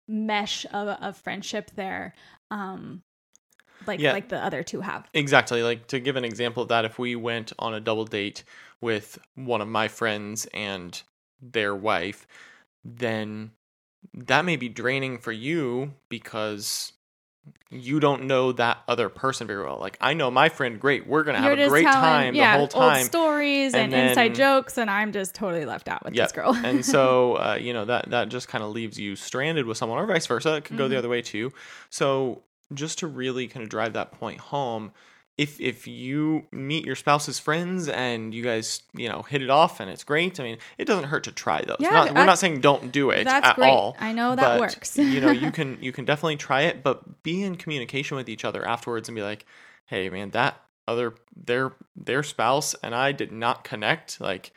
mesh 0.06 0.64
of, 0.72 0.88
of 0.88 1.16
friendship 1.18 1.72
there 1.74 2.14
um 2.50 3.02
like 3.86 4.00
Yeah. 4.00 4.12
like 4.12 4.28
the 4.28 4.42
other 4.42 4.62
two 4.62 4.80
have 4.80 5.08
Exactly. 5.14 5.62
Like 5.62 5.86
to 5.88 6.00
give 6.00 6.16
an 6.16 6.24
example 6.24 6.62
of 6.62 6.68
that, 6.70 6.84
if 6.84 6.98
we 6.98 7.14
went 7.14 7.52
on 7.58 7.74
a 7.74 7.80
double 7.80 8.04
date 8.04 8.42
with 8.80 9.18
one 9.34 9.60
of 9.60 9.68
my 9.68 9.88
friends 9.88 10.46
and 10.52 11.00
their 11.40 11.74
wife, 11.74 12.26
then 12.84 13.52
that 14.14 14.44
may 14.44 14.56
be 14.56 14.68
draining 14.68 15.18
for 15.18 15.32
you 15.32 15.94
because 16.08 16.92
you 17.70 18.00
don't 18.00 18.24
know 18.24 18.52
that 18.52 18.78
other 18.88 19.10
person 19.10 19.46
very 19.46 19.62
well. 19.62 19.78
Like 19.78 19.98
I 20.00 20.14
know 20.14 20.30
my 20.30 20.48
friend 20.48 20.80
great. 20.80 21.06
We're 21.06 21.22
gonna 21.22 21.40
You're 21.42 21.50
have 21.56 21.66
a 21.66 21.68
great 21.68 21.82
telling, 21.84 22.00
time 22.00 22.34
yeah, 22.34 22.52
the 22.52 22.58
whole 22.58 22.68
time. 22.68 22.96
old 22.98 23.06
stories 23.06 23.74
and, 23.74 23.92
and 23.92 24.08
inside 24.10 24.34
jokes 24.34 24.78
and 24.78 24.90
i'm 24.90 25.12
just 25.12 25.34
totally 25.34 25.66
left 25.66 25.88
out 25.88 26.02
with 26.04 26.14
Yep. 26.14 26.24
this 26.28 26.32
girl 26.32 26.54
and 26.64 26.84
so 26.84 27.34
uh, 27.36 27.58
you 27.60 27.72
know 27.74 27.84
that 27.84 28.08
that 28.10 28.28
just 28.30 28.48
kind 28.48 28.64
of 28.64 28.70
leaves 28.70 28.98
you 28.98 29.16
stranded 29.16 29.66
with 29.66 29.76
someone 29.76 29.98
or 29.98 30.06
vice 30.06 30.26
versa 30.26 30.56
it 30.56 30.64
could 30.64 30.78
go 30.78 30.88
the 30.88 30.94
Mhm. 30.94 30.98
other 30.98 31.08
way 31.10 31.20
too 31.20 31.52
so 31.90 32.42
just 32.72 32.98
to 33.00 33.06
really 33.06 33.46
kind 33.48 33.62
of 33.62 33.68
drive 33.68 33.92
that 33.92 34.12
point 34.12 34.40
home 34.40 34.92
if 35.38 35.60
if 35.60 35.86
you 35.86 36.44
meet 36.50 36.84
your 36.84 36.96
spouse's 36.96 37.38
friends 37.38 37.88
and 37.88 38.34
you 38.34 38.42
guys 38.42 38.82
you 38.92 39.08
know 39.08 39.22
hit 39.22 39.40
it 39.40 39.48
off 39.48 39.78
and 39.78 39.88
it's 39.88 40.04
great 40.04 40.38
i 40.40 40.42
mean 40.42 40.58
it 40.76 40.84
doesn't 40.84 41.04
hurt 41.04 41.24
to 41.24 41.32
try 41.32 41.62
those. 41.62 41.76
Yeah, 41.78 41.90
not, 41.90 42.14
we're 42.14 42.26
not 42.26 42.38
saying 42.38 42.60
don't 42.60 42.90
do 42.92 43.10
it 43.10 43.24
that's 43.24 43.46
at 43.46 43.56
great. 43.56 43.70
all 43.70 43.96
i 44.00 44.12
know 44.12 44.34
that 44.34 44.58
but, 44.58 44.60
works. 44.60 44.98
you 44.98 45.20
know 45.20 45.30
you 45.30 45.50
can 45.58 45.78
you 45.80 45.92
can 45.92 46.04
definitely 46.04 46.36
try 46.36 46.62
it 46.62 46.82
but 46.82 47.22
be 47.22 47.42
in 47.42 47.54
communication 47.54 48.16
with 48.16 48.28
each 48.28 48.44
other 48.44 48.66
afterwards 48.66 49.08
and 49.08 49.14
be 49.14 49.22
like 49.22 49.46
hey 49.86 50.10
man 50.10 50.30
that 50.30 50.60
other 50.88 51.14
their 51.36 51.72
their 51.96 52.22
spouse 52.22 52.74
and 52.82 52.94
i 52.94 53.12
did 53.12 53.30
not 53.30 53.62
connect 53.62 54.20
like 54.20 54.52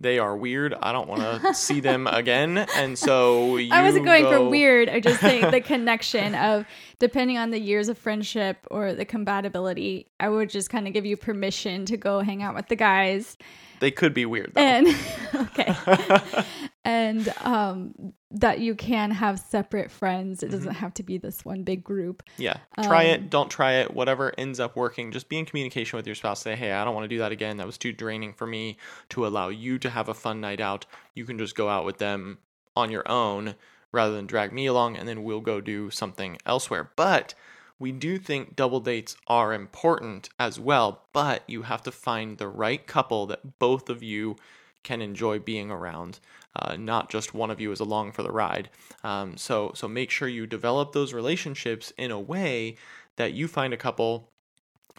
they 0.00 0.18
are 0.18 0.36
weird. 0.36 0.74
I 0.74 0.92
don't 0.92 1.08
want 1.08 1.42
to 1.42 1.54
see 1.54 1.80
them 1.80 2.06
again. 2.10 2.58
And 2.76 2.98
so 2.98 3.56
you 3.56 3.72
I 3.72 3.82
wasn't 3.82 4.04
going 4.04 4.24
go, 4.24 4.44
for 4.44 4.50
weird. 4.50 4.88
I 4.88 5.00
just 5.00 5.20
think 5.20 5.50
the 5.50 5.60
connection 5.62 6.34
of 6.34 6.66
depending 6.98 7.38
on 7.38 7.50
the 7.50 7.58
years 7.58 7.88
of 7.88 7.96
friendship 7.96 8.58
or 8.70 8.92
the 8.92 9.04
compatibility, 9.04 10.06
I 10.20 10.28
would 10.28 10.50
just 10.50 10.70
kind 10.70 10.86
of 10.86 10.92
give 10.92 11.06
you 11.06 11.16
permission 11.16 11.86
to 11.86 11.96
go 11.96 12.20
hang 12.20 12.42
out 12.42 12.54
with 12.54 12.68
the 12.68 12.76
guys. 12.76 13.36
They 13.80 13.90
could 13.90 14.14
be 14.14 14.26
weird 14.26 14.52
though. 14.54 14.60
And 14.60 14.88
okay. 15.34 15.74
and 16.84 17.32
um 17.42 18.12
that 18.30 18.58
you 18.60 18.74
can 18.74 19.10
have 19.12 19.38
separate 19.38 19.90
friends. 19.90 20.42
It 20.42 20.50
doesn't 20.50 20.74
have 20.74 20.92
to 20.94 21.02
be 21.02 21.16
this 21.16 21.44
one 21.44 21.62
big 21.62 21.82
group. 21.82 22.22
Yeah. 22.36 22.58
Try 22.82 23.06
Um, 23.06 23.10
it, 23.10 23.30
don't 23.30 23.50
try 23.50 23.74
it, 23.74 23.94
whatever 23.94 24.32
ends 24.36 24.60
up 24.60 24.76
working. 24.76 25.10
Just 25.12 25.28
be 25.28 25.38
in 25.38 25.46
communication 25.46 25.96
with 25.96 26.06
your 26.06 26.16
spouse. 26.16 26.42
Say, 26.42 26.54
hey, 26.54 26.72
I 26.72 26.84
don't 26.84 26.94
want 26.94 27.04
to 27.04 27.08
do 27.08 27.18
that 27.18 27.32
again. 27.32 27.56
That 27.56 27.66
was 27.66 27.78
too 27.78 27.92
draining 27.92 28.34
for 28.34 28.46
me 28.46 28.76
to 29.10 29.26
allow 29.26 29.48
you 29.48 29.78
to 29.78 29.88
have 29.88 30.08
a 30.08 30.14
fun 30.14 30.40
night 30.40 30.60
out. 30.60 30.84
You 31.14 31.24
can 31.24 31.38
just 31.38 31.54
go 31.54 31.68
out 31.68 31.86
with 31.86 31.98
them 31.98 32.38
on 32.76 32.90
your 32.90 33.08
own 33.10 33.54
rather 33.92 34.14
than 34.14 34.26
drag 34.26 34.52
me 34.52 34.66
along 34.66 34.96
and 34.96 35.08
then 35.08 35.22
we'll 35.22 35.40
go 35.40 35.60
do 35.60 35.88
something 35.88 36.36
elsewhere. 36.44 36.90
But 36.96 37.34
we 37.78 37.92
do 37.92 38.18
think 38.18 38.56
double 38.56 38.80
dates 38.80 39.16
are 39.26 39.52
important 39.52 40.30
as 40.38 40.58
well, 40.58 41.02
but 41.12 41.42
you 41.46 41.62
have 41.62 41.82
to 41.82 41.92
find 41.92 42.38
the 42.38 42.48
right 42.48 42.86
couple 42.86 43.26
that 43.26 43.58
both 43.58 43.88
of 43.90 44.02
you 44.02 44.36
can 44.82 45.02
enjoy 45.02 45.38
being 45.38 45.70
around, 45.70 46.20
uh, 46.54 46.76
not 46.76 47.10
just 47.10 47.34
one 47.34 47.50
of 47.50 47.60
you 47.60 47.72
is 47.72 47.80
along 47.80 48.12
for 48.12 48.22
the 48.22 48.32
ride. 48.32 48.70
Um, 49.02 49.36
so 49.36 49.72
so 49.74 49.88
make 49.88 50.10
sure 50.10 50.28
you 50.28 50.46
develop 50.46 50.92
those 50.92 51.12
relationships 51.12 51.92
in 51.98 52.10
a 52.10 52.20
way 52.20 52.76
that 53.16 53.32
you 53.32 53.48
find 53.48 53.74
a 53.74 53.78
couple 53.78 54.30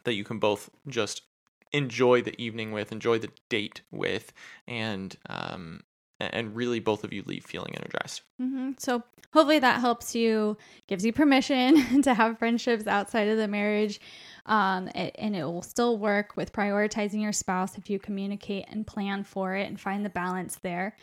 that 0.04 0.14
you 0.14 0.24
can 0.24 0.40
both 0.40 0.70
just 0.88 1.22
enjoy 1.72 2.22
the 2.22 2.40
evening 2.42 2.72
with, 2.72 2.92
enjoy 2.92 3.18
the 3.18 3.32
date 3.50 3.82
with, 3.92 4.34
and 4.68 5.16
um, 5.30 5.82
and 6.20 6.56
really 6.56 6.80
both 6.80 7.04
of 7.04 7.14
you 7.14 7.24
leave 7.26 7.46
feeling 7.46 7.76
energized. 7.76 8.22
hmm 8.40 8.72
So 8.78 9.04
hopefully 9.34 9.60
that 9.60 9.80
helps 9.80 10.16
you, 10.16 10.58
gives 10.88 11.06
you 11.06 11.14
permission 11.14 12.02
to 12.04 12.14
have 12.14 12.40
friendships 12.40 12.88
outside 12.88 13.28
of 13.28 13.38
the 13.38 13.48
marriage. 13.48 14.00
Um, 14.46 14.88
it, 14.90 15.16
and 15.20 15.36
it 15.36 15.44
will 15.44 15.62
still 15.62 15.98
work 15.98 16.38
with 16.38 16.54
prioritizing 16.54 17.22
your 17.22 17.34
spouse 17.34 17.78
if 17.78 17.90
you 17.90 18.00
communicate 18.00 18.66
and 18.70 18.88
plan 18.88 19.24
for 19.24 19.56
it 19.56 19.68
and 19.68 19.80
find 19.80 20.06
the 20.06 20.10
balance 20.10 20.56
there. 20.56 20.96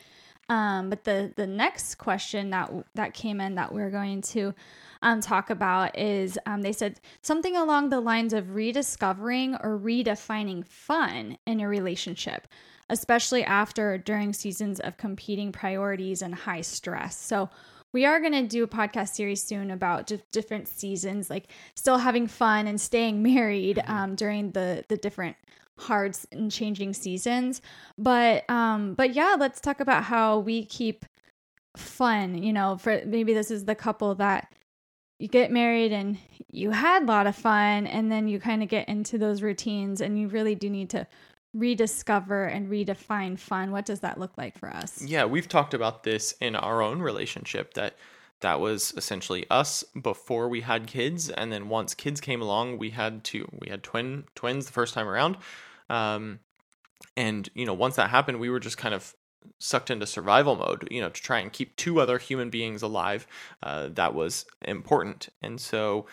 Um, 0.48 0.90
but 0.90 1.04
the 1.04 1.32
the 1.36 1.46
next 1.46 1.96
question 1.96 2.50
that 2.50 2.70
that 2.94 3.14
came 3.14 3.40
in 3.40 3.54
that 3.54 3.72
we're 3.72 3.90
going 3.90 4.20
to 4.22 4.54
um, 5.02 5.20
talk 5.20 5.50
about 5.50 5.98
is 5.98 6.38
um, 6.46 6.62
they 6.62 6.72
said 6.72 7.00
something 7.22 7.56
along 7.56 7.88
the 7.88 8.00
lines 8.00 8.32
of 8.32 8.54
rediscovering 8.54 9.54
or 9.56 9.78
redefining 9.78 10.66
fun 10.66 11.38
in 11.46 11.60
a 11.60 11.68
relationship, 11.68 12.46
especially 12.88 13.44
after 13.44 13.98
during 13.98 14.32
seasons 14.32 14.80
of 14.80 14.96
competing 14.96 15.52
priorities 15.52 16.22
and 16.22 16.34
high 16.34 16.60
stress. 16.60 17.18
So 17.18 17.50
we 17.94 18.04
are 18.04 18.20
going 18.20 18.32
to 18.32 18.46
do 18.46 18.64
a 18.64 18.68
podcast 18.68 19.10
series 19.10 19.42
soon 19.42 19.70
about 19.70 20.08
just 20.08 20.28
different 20.32 20.68
seasons, 20.68 21.30
like 21.30 21.46
still 21.76 21.96
having 21.96 22.26
fun 22.26 22.66
and 22.66 22.78
staying 22.80 23.22
married 23.34 23.82
um, 23.86 24.16
during 24.16 24.50
the 24.50 24.84
the 24.88 24.96
different 24.96 25.36
hard 25.78 26.16
and 26.32 26.50
changing 26.50 26.92
seasons. 26.92 27.62
But 27.96 28.48
um, 28.50 28.94
but 28.94 29.14
yeah, 29.14 29.36
let's 29.38 29.60
talk 29.60 29.80
about 29.80 30.04
how 30.04 30.40
we 30.40 30.64
keep 30.64 31.06
fun. 31.76 32.42
You 32.42 32.52
know, 32.52 32.76
for 32.76 33.00
maybe 33.06 33.32
this 33.32 33.50
is 33.50 33.64
the 33.64 33.76
couple 33.76 34.16
that 34.16 34.52
you 35.20 35.28
get 35.28 35.52
married 35.52 35.92
and 35.92 36.18
you 36.50 36.70
had 36.70 37.04
a 37.04 37.06
lot 37.06 37.28
of 37.28 37.36
fun, 37.36 37.86
and 37.86 38.10
then 38.10 38.26
you 38.26 38.40
kind 38.40 38.62
of 38.62 38.68
get 38.68 38.88
into 38.88 39.18
those 39.18 39.40
routines, 39.40 40.00
and 40.00 40.18
you 40.18 40.28
really 40.28 40.56
do 40.56 40.68
need 40.68 40.90
to 40.90 41.06
rediscover 41.54 42.44
and 42.46 42.68
redefine 42.70 43.38
fun. 43.38 43.70
What 43.70 43.86
does 43.86 44.00
that 44.00 44.18
look 44.18 44.36
like 44.36 44.58
for 44.58 44.68
us? 44.68 45.02
Yeah, 45.02 45.24
we've 45.24 45.48
talked 45.48 45.72
about 45.72 46.02
this 46.02 46.34
in 46.40 46.56
our 46.56 46.82
own 46.82 47.00
relationship 47.00 47.74
that 47.74 47.96
that 48.40 48.60
was 48.60 48.92
essentially 48.96 49.46
us 49.48 49.84
before 50.02 50.48
we 50.48 50.60
had 50.60 50.86
kids 50.86 51.30
and 51.30 51.50
then 51.50 51.68
once 51.68 51.94
kids 51.94 52.20
came 52.20 52.42
along 52.42 52.76
we 52.76 52.90
had 52.90 53.24
to 53.24 53.48
we 53.58 53.70
had 53.70 53.82
twin 53.82 54.24
twins 54.34 54.66
the 54.66 54.72
first 54.72 54.92
time 54.92 55.08
around 55.08 55.38
um 55.88 56.40
and 57.16 57.48
you 57.54 57.64
know 57.64 57.72
once 57.72 57.96
that 57.96 58.10
happened 58.10 58.38
we 58.38 58.50
were 58.50 58.60
just 58.60 58.76
kind 58.76 58.94
of 58.94 59.14
sucked 59.58 59.90
into 59.90 60.06
survival 60.06 60.56
mode 60.56 60.86
you 60.90 61.00
know 61.00 61.08
to 61.08 61.22
try 61.22 61.38
and 61.38 61.52
keep 61.54 61.74
two 61.76 62.00
other 62.00 62.18
human 62.18 62.50
beings 62.50 62.82
alive 62.82 63.26
uh, 63.62 63.88
that 63.92 64.14
was 64.14 64.44
important 64.62 65.28
and 65.40 65.58
so 65.60 66.04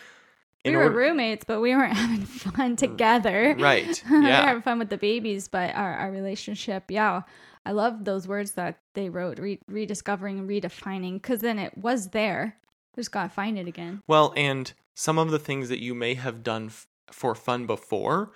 we 0.64 0.76
were 0.76 0.90
roommates, 0.90 1.44
but 1.44 1.60
we 1.60 1.74
weren't 1.74 1.96
having 1.96 2.24
fun 2.24 2.76
together. 2.76 3.56
right 3.58 4.02
we 4.10 4.16
were 4.18 4.22
yeah 4.22 4.46
having 4.46 4.62
fun 4.62 4.78
with 4.78 4.90
the 4.90 4.96
babies, 4.98 5.48
but 5.48 5.74
our, 5.74 5.94
our 5.94 6.10
relationship, 6.10 6.84
yeah. 6.90 7.22
I 7.64 7.70
love 7.72 8.04
those 8.04 8.26
words 8.26 8.52
that 8.52 8.78
they 8.94 9.08
wrote, 9.08 9.38
re- 9.38 9.60
rediscovering 9.68 10.38
and 10.40 10.48
redefining, 10.48 11.14
because 11.14 11.40
then 11.40 11.58
it 11.60 11.78
was 11.78 12.08
there. 12.08 12.56
Just 12.96 13.12
gotta 13.12 13.28
find 13.28 13.56
it 13.58 13.68
again. 13.68 14.02
Well, 14.08 14.34
and 14.36 14.72
some 14.94 15.16
of 15.18 15.30
the 15.30 15.38
things 15.38 15.68
that 15.68 15.80
you 15.80 15.94
may 15.94 16.14
have 16.14 16.42
done 16.42 16.66
f- 16.66 16.86
for 17.10 17.34
fun 17.34 17.66
before, 17.66 18.32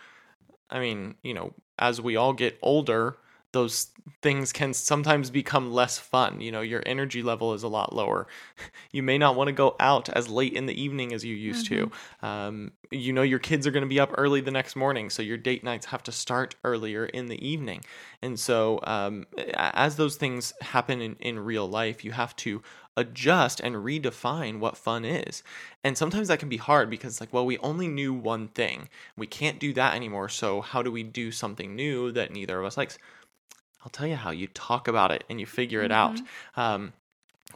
I 0.70 0.78
mean, 0.78 1.16
you 1.22 1.34
know, 1.34 1.54
as 1.78 2.00
we 2.00 2.14
all 2.16 2.32
get 2.32 2.56
older, 2.62 3.16
those 3.52 3.88
things 4.22 4.52
can 4.52 4.74
sometimes 4.74 5.30
become 5.30 5.72
less 5.72 5.98
fun. 5.98 6.40
You 6.40 6.52
know, 6.52 6.60
your 6.60 6.82
energy 6.86 7.22
level 7.22 7.54
is 7.54 7.62
a 7.62 7.68
lot 7.68 7.94
lower. 7.94 8.26
You 8.92 9.02
may 9.02 9.18
not 9.18 9.36
want 9.36 9.48
to 9.48 9.52
go 9.52 9.76
out 9.78 10.08
as 10.10 10.30
late 10.30 10.54
in 10.54 10.64
the 10.64 10.80
evening 10.80 11.12
as 11.12 11.22
you 11.22 11.34
used 11.34 11.66
to. 11.66 11.90
Um, 12.22 12.72
you 12.90 13.12
know, 13.12 13.22
your 13.22 13.38
kids 13.38 13.66
are 13.66 13.70
going 13.70 13.82
to 13.82 13.88
be 13.88 14.00
up 14.00 14.14
early 14.16 14.40
the 14.40 14.50
next 14.50 14.74
morning, 14.74 15.10
so 15.10 15.22
your 15.22 15.36
date 15.36 15.62
nights 15.62 15.86
have 15.86 16.02
to 16.04 16.12
start 16.12 16.54
earlier 16.64 17.04
in 17.04 17.26
the 17.26 17.46
evening. 17.46 17.82
And 18.22 18.38
so, 18.40 18.80
um, 18.84 19.26
as 19.54 19.96
those 19.96 20.16
things 20.16 20.54
happen 20.62 21.02
in, 21.02 21.16
in 21.16 21.38
real 21.38 21.68
life, 21.68 22.04
you 22.04 22.12
have 22.12 22.34
to 22.36 22.62
adjust 22.96 23.60
and 23.60 23.76
redefine 23.76 24.58
what 24.60 24.78
fun 24.78 25.04
is. 25.04 25.42
And 25.84 25.98
sometimes 25.98 26.28
that 26.28 26.38
can 26.38 26.48
be 26.48 26.56
hard 26.56 26.88
because, 26.88 27.20
like, 27.20 27.32
well, 27.32 27.44
we 27.44 27.58
only 27.58 27.88
knew 27.88 28.14
one 28.14 28.48
thing. 28.48 28.88
We 29.16 29.26
can't 29.26 29.58
do 29.58 29.74
that 29.74 29.94
anymore. 29.94 30.30
So, 30.30 30.62
how 30.62 30.82
do 30.82 30.90
we 30.90 31.02
do 31.02 31.30
something 31.30 31.76
new 31.76 32.12
that 32.12 32.32
neither 32.32 32.58
of 32.58 32.64
us 32.64 32.76
likes? 32.78 32.98
I'll 33.82 33.90
tell 33.90 34.06
you 34.06 34.16
how 34.16 34.30
you 34.30 34.48
talk 34.48 34.88
about 34.88 35.12
it 35.12 35.24
and 35.30 35.38
you 35.38 35.46
figure 35.46 35.82
it 35.82 35.92
out. 35.92 36.20
Um, 36.56 36.92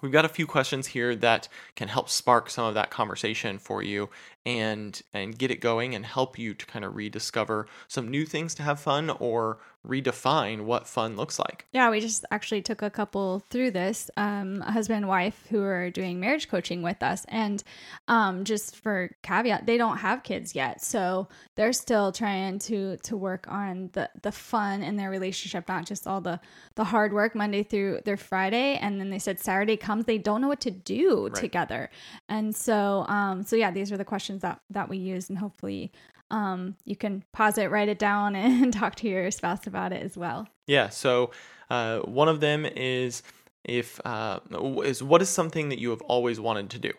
we've 0.01 0.13
got 0.13 0.25
a 0.25 0.29
few 0.29 0.47
questions 0.47 0.87
here 0.89 1.15
that 1.17 1.49
can 1.75 1.89
help 1.89 2.09
spark 2.09 2.51
some 2.51 2.67
of 2.67 2.75
that 2.75 2.91
conversation 2.91 3.59
for 3.59 3.83
you 3.83 4.09
and 4.47 5.03
and 5.13 5.37
get 5.39 5.51
it 5.51 5.61
going 5.61 5.95
and 5.95 6.07
help 6.07 6.39
you 6.39 6.55
to 6.55 6.67
kind 6.67 6.85
of 6.85 6.97
rediscover 6.97 7.67
some 7.89 8.09
new 8.09 8.25
things 8.25 8.55
to 8.55 8.63
have 8.63 8.81
fun 8.81 9.11
or 9.19 9.59
redefine 9.87 10.63
what 10.63 10.87
fun 10.87 11.17
looks 11.17 11.39
like. 11.39 11.67
Yeah, 11.73 11.91
we 11.91 12.01
just 12.01 12.25
actually 12.31 12.61
took 12.63 12.83
a 12.83 12.91
couple 12.91 13.41
through 13.51 13.71
this, 13.71 14.11
um, 14.17 14.63
a 14.67 14.73
husband 14.73 14.99
and 14.99 15.09
wife 15.09 15.47
who 15.49 15.63
are 15.63 15.91
doing 15.91 16.21
marriage 16.21 16.49
coaching 16.49 16.83
with 16.83 17.03
us. 17.03 17.25
And 17.29 17.63
um, 18.07 18.45
just 18.45 18.77
for 18.77 19.11
caveat, 19.23 19.67
they 19.67 19.79
don't 19.79 19.97
have 19.99 20.23
kids 20.23 20.55
yet. 20.55 20.83
So 20.83 21.29
they're 21.57 21.73
still 21.73 22.13
trying 22.13 22.59
to 22.61 22.97
to 22.99 23.17
work 23.17 23.47
on 23.49 23.91
the 23.95 24.11
the 24.23 24.33
fun 24.33 24.83
in 24.83 24.97
their 24.97 25.11
relationship, 25.11 25.67
not 25.69 25.87
just 25.87 26.07
all 26.07 26.21
the 26.21 26.41
the 26.75 26.85
hard 26.85 27.13
work 27.13 27.35
Monday 27.35 27.63
through 27.63 28.01
their 28.05 28.17
Friday. 28.19 28.77
And 28.81 29.01
then 29.01 29.11
they 29.11 29.19
said 29.19 29.39
Saturday 29.41 29.77
comes, 29.77 30.05
they 30.05 30.19
don't 30.19 30.41
know 30.41 30.49
what 30.49 30.61
to 30.63 30.71
do 30.71 31.29
Right. 31.29 31.35
together. 31.35 31.91
And 32.29 32.55
so 32.55 33.07
um, 33.09 33.43
so 33.45 33.57
yeah, 33.57 33.71
these 33.71 33.91
are 33.93 33.97
the 33.97 34.05
questions 34.05 34.43
that 34.43 34.61
that 34.71 34.89
we 34.89 34.99
use 34.99 35.29
and 35.31 35.39
hopefully 35.39 35.91
um, 36.31 36.77
you 36.85 36.97
can 36.97 37.25
pause 37.33 37.59
it, 37.59 37.71
write 37.71 37.89
it 37.89 37.99
down, 37.99 38.35
and 38.37 38.73
talk 38.73 38.95
to 38.97 39.09
your 39.09 39.31
spouse 39.31 39.67
about 39.67 39.93
it 39.93 40.03
as 40.03 40.17
well. 40.17 40.49
Yeah. 40.67 40.89
So 40.89 41.31
uh, 41.69 42.01
one 42.01 42.29
of 42.29 42.41
them 42.41 42.67
is 42.67 43.23
if 43.65 44.01
uh, 44.05 44.41
is 44.85 45.03
what 45.03 45.23
is 45.23 45.29
something 45.29 45.69
that 45.69 45.79
you 45.79 45.91
have 45.91 46.03
always 46.03 46.41
wanted 46.41 46.71
to 46.71 46.79
do. 46.79 46.93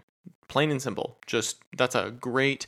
Plain 0.47 0.71
and 0.71 0.81
simple. 0.81 1.17
Just 1.25 1.57
that's 1.77 1.95
a 1.95 2.11
great 2.11 2.67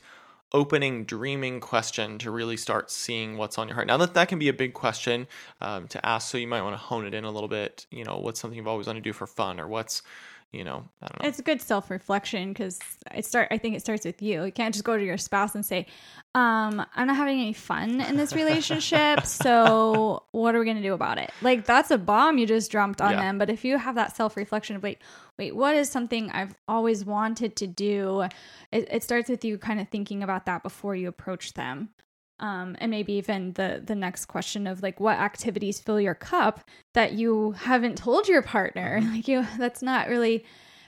opening 0.52 1.04
dreaming 1.04 1.58
question 1.58 2.16
to 2.16 2.30
really 2.30 2.56
start 2.56 2.90
seeing 2.90 3.36
what's 3.36 3.58
on 3.58 3.66
your 3.66 3.74
heart. 3.74 3.86
Now 3.86 3.96
that 3.98 4.14
that 4.14 4.28
can 4.28 4.38
be 4.38 4.48
a 4.48 4.52
big 4.52 4.72
question 4.72 5.26
um, 5.60 5.88
to 5.88 6.04
ask, 6.06 6.30
so 6.30 6.38
you 6.38 6.46
might 6.46 6.62
want 6.62 6.74
to 6.74 6.78
hone 6.78 7.06
it 7.06 7.12
in 7.12 7.24
a 7.24 7.30
little 7.30 7.48
bit. 7.48 7.86
You 7.90 8.04
know, 8.04 8.18
what's 8.18 8.40
something 8.40 8.56
you've 8.56 8.68
always 8.68 8.86
wanted 8.86 9.04
to 9.04 9.08
do 9.08 9.12
for 9.12 9.26
fun, 9.26 9.60
or 9.60 9.68
what's 9.68 10.02
you 10.52 10.64
know, 10.64 10.84
I 11.02 11.06
don't 11.06 11.22
know. 11.22 11.28
It's 11.28 11.40
good 11.40 11.60
self 11.60 11.90
reflection 11.90 12.52
because 12.52 12.78
it 13.14 13.24
start. 13.24 13.48
I 13.50 13.58
think 13.58 13.74
it 13.76 13.80
starts 13.80 14.04
with 14.04 14.22
you. 14.22 14.44
You 14.44 14.52
can't 14.52 14.72
just 14.74 14.84
go 14.84 14.96
to 14.96 15.04
your 15.04 15.18
spouse 15.18 15.54
and 15.54 15.64
say, 15.66 15.86
um, 16.34 16.84
"I'm 16.94 17.06
not 17.06 17.16
having 17.16 17.40
any 17.40 17.52
fun 17.52 18.00
in 18.00 18.16
this 18.16 18.34
relationship, 18.34 19.26
so 19.26 20.22
what 20.32 20.54
are 20.54 20.60
we 20.60 20.66
gonna 20.66 20.82
do 20.82 20.94
about 20.94 21.18
it?" 21.18 21.32
Like 21.42 21.64
that's 21.64 21.90
a 21.90 21.98
bomb 21.98 22.38
you 22.38 22.46
just 22.46 22.70
dropped 22.70 23.00
on 23.00 23.12
Yeah. 23.12 23.20
them. 23.20 23.38
But 23.38 23.50
if 23.50 23.64
you 23.64 23.78
have 23.78 23.94
that 23.96 24.16
self 24.16 24.36
reflection 24.36 24.76
of 24.76 24.82
wait, 24.82 24.98
wait, 25.38 25.56
what 25.56 25.74
is 25.74 25.90
something 25.90 26.30
I've 26.30 26.54
always 26.68 27.04
wanted 27.04 27.56
to 27.56 27.66
do? 27.66 28.22
It, 28.72 28.88
it 28.90 29.02
starts 29.02 29.28
with 29.28 29.44
you 29.44 29.58
kind 29.58 29.80
of 29.80 29.88
thinking 29.88 30.22
about 30.22 30.46
that 30.46 30.62
before 30.62 30.94
you 30.94 31.08
approach 31.08 31.54
them. 31.54 31.90
Um, 32.40 32.76
and 32.80 32.90
maybe 32.90 33.12
even 33.14 33.52
the 33.52 33.80
the 33.84 33.94
next 33.94 34.26
question 34.26 34.66
of 34.66 34.82
like 34.82 34.98
what 34.98 35.18
activities 35.18 35.78
fill 35.80 36.00
your 36.00 36.14
cup 36.16 36.68
that 36.94 37.12
you 37.12 37.52
haven't 37.52 37.96
told 37.96 38.28
your 38.28 38.42
partner? 38.42 39.00
Like 39.04 39.28
you 39.28 39.46
that's 39.58 39.82
not 39.82 40.08
really 40.08 40.44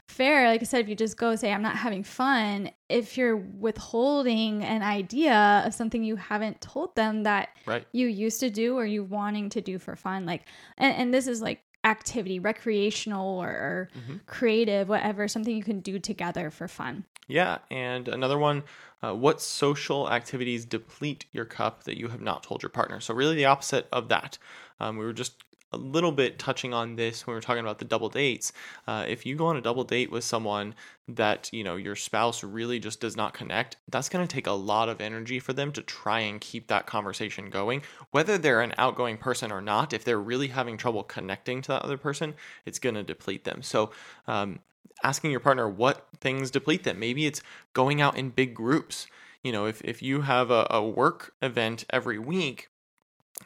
fair. 0.09 0.49
Like 0.49 0.61
i 0.61 0.65
said 0.65 0.81
if 0.81 0.88
you 0.88 0.95
just 0.95 1.17
go 1.17 1.35
say 1.35 1.53
i'm 1.53 1.62
not 1.62 1.76
having 1.76 2.05
fun 2.05 2.71
if 2.88 3.19
you're 3.19 3.37
withholding 3.37 4.62
an 4.62 4.83
idea 4.83 5.62
of 5.67 5.75
something 5.75 6.05
you 6.05 6.17
haven't 6.17 6.61
told 6.61 6.95
them 6.97 7.25
that 7.25 7.49
Right. 7.67 7.85
you 7.93 8.07
used 8.07 8.38
to 8.41 8.50
do 8.50 8.76
or 8.76 8.87
you 8.87 9.03
wanting 9.03 9.50
to 9.50 9.61
do 9.61 9.79
for 9.81 9.97
fun 9.97 10.25
like 10.25 10.43
and, 10.79 10.95
and 10.97 11.15
this 11.15 11.26
is 11.26 11.43
like 11.43 11.61
activity 11.87 12.38
recreational 12.38 13.38
or, 13.40 13.88
Mm-hmm. 13.97 14.16
creative 14.26 14.88
whatever 14.88 15.28
something 15.28 15.57
you 15.57 15.64
can 15.64 15.81
do 15.81 15.99
together 15.99 16.50
for 16.50 16.69
fun 16.69 17.05
Yeah, 17.28 17.59
and 17.71 18.09
another 18.09 18.38
one, 18.38 18.62
uh, 19.02 19.14
what 19.14 19.40
social 19.40 20.11
activities 20.11 20.64
deplete 20.64 21.26
your 21.33 21.45
cup 21.45 21.85
that 21.85 21.99
you 21.99 22.09
have 22.09 22.21
not 22.21 22.43
told 22.43 22.62
your 22.62 22.71
partner? 22.71 23.00
So 23.00 23.14
really 23.14 23.37
the 23.37 23.47
opposite 23.47 23.88
of 23.93 24.09
that. 24.09 24.38
Um, 24.81 24.97
we 24.97 25.05
were 25.05 25.12
just 25.12 25.43
a 25.73 25.76
little 25.76 26.12
bit 26.12 26.38
touching 26.38 26.73
on 26.73 26.96
this 26.96 27.26
when 27.26 27.35
we 27.35 27.38
are 27.38 27.42
talking 27.42 27.61
about 27.61 27.78
the 27.78 27.85
double 27.85 28.08
dates. 28.08 28.52
Uh, 28.87 29.04
if 29.06 29.26
you 29.26 29.37
go 29.37 29.46
on 29.46 29.56
a 29.56 29.61
double 29.61 29.85
date 29.85 30.11
with 30.11 30.25
someone 30.25 30.75
that 31.08 31.49
you 31.52 31.62
know 31.62 31.76
your 31.76 31.96
spouse 31.96 32.42
really 32.42 32.78
just 32.78 33.00
does 33.00 33.16
not 33.16 33.35
connect, 33.35 33.76
that's 33.88 34.08
going 34.08 34.26
to 34.26 34.32
take 34.32 34.46
a 34.46 34.52
lot 34.52 34.88
of 34.88 35.00
energy 35.00 35.38
for 35.38 35.52
them 35.52 35.73
to 35.73 35.82
try 35.82 36.20
and 36.20 36.40
keep 36.40 36.68
that 36.68 36.87
conversation 36.87 37.50
going. 37.50 37.82
Whether 38.11 38.38
they're 38.38 38.62
an 38.62 38.75
outgoing 38.78 39.18
person 39.18 39.52
or 39.52 39.61
not, 39.61 39.92
if 39.92 40.04
they're 40.04 40.20
really 40.20 40.49
having 40.49 40.76
trouble 40.76 41.02
connecting 41.02 41.62
to 41.62 41.68
that 41.68 41.82
other 41.82 41.99
person, 41.99 42.35
it's 42.64 42.78
going 42.78 42.94
to 42.94 43.02
deplete 43.02 43.44
them. 43.44 43.62
So 43.62 43.90
um, 44.26 44.61
asking 45.02 45.30
your 45.30 45.40
partner 45.40 45.68
what 45.68 46.06
things 46.20 46.50
deplete 46.50 46.85
them. 46.85 46.99
Maybe 46.99 47.26
it's 47.26 47.42
going 47.73 48.00
out 48.00 48.16
in 48.16 48.30
big 48.30 48.54
groups. 48.54 49.06
You 49.42 49.52
know, 49.52 49.66
if, 49.66 49.82
if 49.82 50.02
you 50.02 50.23
have 50.23 50.50
a, 50.50 50.66
a 50.70 50.82
work 50.82 51.35
event 51.42 51.85
every 51.90 52.18
week, 52.18 52.68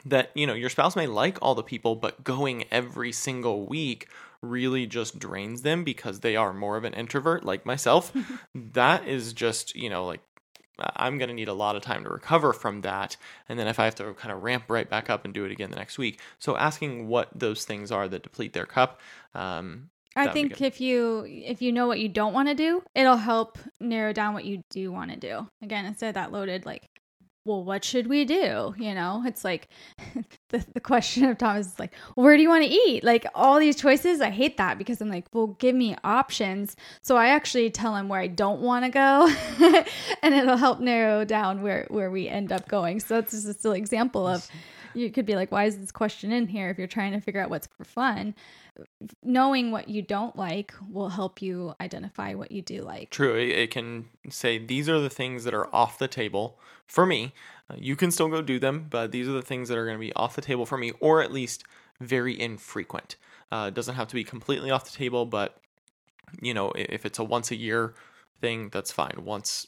that, 0.05 0.31
you 0.35 0.47
know, 0.47 0.55
your 0.55 0.71
spouse 0.71 0.97
may 0.97 1.07
like 1.07 1.39
all 1.43 1.55
the 1.55 1.63
people, 1.63 1.95
but 1.97 2.25
going 2.25 2.65
every 2.71 3.13
single 3.13 3.67
week 3.67 4.09
really 4.43 4.87
just 4.87 5.19
drains 5.19 5.63
them 5.63 5.85
because 5.85 6.21
they 6.21 6.37
are 6.37 6.53
more 6.53 6.77
of 6.77 6.85
an 6.85 6.95
introvert 6.95 7.45
like 7.45 7.67
myself. 7.67 8.13
that 8.55 9.07
is 9.07 9.33
just, 9.33 9.75
you 9.75 9.91
know, 9.91 10.07
like 10.07 10.21
I'm 10.97 11.19
going 11.19 11.29
to 11.29 11.35
need 11.35 11.49
a 11.49 11.55
lot 11.55 11.77
of 11.77 11.83
time 11.83 12.05
to 12.05 12.11
recover 12.11 12.53
from 12.53 12.81
that. 12.83 13.17
And 13.49 13.59
then 13.59 13.69
if 13.69 13.79
I 13.79 13.85
have 13.85 13.95
to 13.97 14.15
kind 14.15 14.33
of 14.33 14.43
ramp 14.43 14.65
right 14.69 14.89
back 14.89 15.11
up 15.11 15.25
and 15.25 15.35
do 15.35 15.45
it 15.45 15.53
again 15.53 15.71
the 15.71 15.77
next 15.77 15.99
week. 15.99 16.21
So 16.39 16.57
asking 16.57 17.09
what 17.09 17.29
those 17.35 17.65
things 17.65 17.93
are 17.93 18.09
that 18.09 18.23
deplete 18.23 18.53
their 18.53 18.67
cup. 18.67 19.01
Um, 19.35 19.91
I 20.17 20.29
think 20.29 20.61
if 20.61 20.81
you 20.81 21.25
if 21.29 21.63
you 21.63 21.73
know 21.73 21.87
what 21.87 22.01
you 22.01 22.09
don't 22.09 22.33
want 22.33 22.49
to 22.49 22.55
do, 22.55 22.83
it'll 22.95 23.17
help 23.17 23.59
narrow 23.79 24.13
down 24.13 24.35
what 24.35 24.45
you 24.45 24.65
do 24.69 24.91
want 24.91 25.13
to 25.13 25.17
do. 25.17 25.49
Again, 25.63 25.85
instead 25.85 26.09
of 26.09 26.15
that 26.15 26.33
loaded 26.33 26.67
like, 26.67 26.89
well, 27.45 27.65
what 27.65 27.85
should 27.85 28.07
we 28.07 28.25
do? 28.25 28.75
You 28.79 28.95
know, 28.95 29.23
it's 29.27 29.45
like 29.45 29.69
the 30.51 30.65
the 30.75 30.81
question 30.81 31.25
of 31.25 31.39
Thomas 31.39 31.69
is 31.69 31.79
like, 31.79 31.95
where 32.15 32.37
do 32.37 32.43
you 32.43 32.49
want 32.49 32.65
to 32.65 32.71
eat? 32.71 33.03
Like 33.03 33.27
all 33.35 33.59
these 33.59 33.77
choices, 33.77 34.21
I 34.21 34.31
hate 34.31 34.59
that 34.59 34.77
because 34.79 35.01
I'm 35.01 35.09
like, 35.09 35.27
well, 35.33 35.49
give 35.59 35.75
me 35.75 35.97
options. 36.05 36.77
So 37.03 37.17
I 37.17 37.29
actually 37.29 37.71
tell 37.71 37.97
him 37.97 38.09
where 38.09 38.21
I 38.21 38.27
don't 38.27 38.61
want 38.61 38.85
to 38.85 38.91
go, 38.91 39.33
and 40.23 40.35
it'll 40.35 40.57
help 40.57 40.81
narrow 40.81 41.25
down 41.25 41.63
where 41.63 41.87
where 41.89 42.11
we 42.11 42.29
end 42.29 42.53
up 42.53 42.69
going. 42.69 43.01
So 43.01 43.15
that's 43.15 43.33
just 43.33 43.49
a 43.49 43.55
still 43.55 43.73
example 43.73 44.27
of. 44.27 44.49
You 44.93 45.09
could 45.13 45.25
be 45.25 45.37
like, 45.37 45.53
why 45.53 45.67
is 45.67 45.79
this 45.79 45.93
question 45.93 46.33
in 46.33 46.49
here 46.49 46.69
if 46.69 46.77
you're 46.77 46.89
trying 46.89 47.13
to 47.13 47.21
figure 47.21 47.41
out 47.41 47.49
what's 47.49 47.69
for 47.69 47.85
fun? 47.85 48.35
Knowing 49.23 49.71
what 49.71 49.89
you 49.89 50.03
don't 50.03 50.37
like 50.37 50.75
will 50.91 51.09
help 51.09 51.43
you 51.43 51.75
identify 51.81 52.35
what 52.35 52.51
you 52.51 52.63
do 52.63 52.83
like. 52.83 53.11
True. 53.11 53.35
It, 53.35 53.49
it 53.51 53.71
can 53.71 54.09
say 54.29 54.59
these 54.59 54.89
are 54.89 55.01
the 55.01 55.11
things 55.11 55.45
that 55.45 55.55
are 55.55 55.75
off 55.75 55.99
the 55.99 56.09
table 56.09 56.59
for 56.87 57.07
me. 57.07 57.33
Uh, 57.71 57.77
you 57.79 57.97
can 57.97 58.11
still 58.11 58.29
go 58.29 58.43
do 58.43 58.59
them, 58.59 58.87
but 58.91 59.13
these 59.13 59.29
are 59.29 59.33
the 59.33 59.43
things 59.43 59.69
that 59.69 59.79
are 59.79 59.85
going 59.85 59.97
to 59.97 60.01
be 60.01 60.13
off 60.15 60.37
the 60.37 60.43
table 60.43 60.67
for 60.67 60.79
me, 60.79 60.93
or 61.01 61.23
at 61.23 61.33
least 61.33 61.65
very 62.01 62.39
infrequent. 62.39 63.17
Uh, 63.53 63.67
it 63.69 63.75
doesn't 63.75 63.95
have 63.95 64.09
to 64.09 64.15
be 64.15 64.25
completely 64.25 64.71
off 64.71 64.91
the 64.91 64.97
table, 64.97 65.27
but 65.27 65.57
you 66.41 66.55
know, 66.55 66.73
if 66.77 67.05
it's 67.05 67.19
a 67.19 67.25
once 67.25 67.51
a 67.51 67.57
year 67.57 67.95
thing, 68.41 68.69
that's 68.71 68.93
fine. 68.93 69.25
Once 69.25 69.67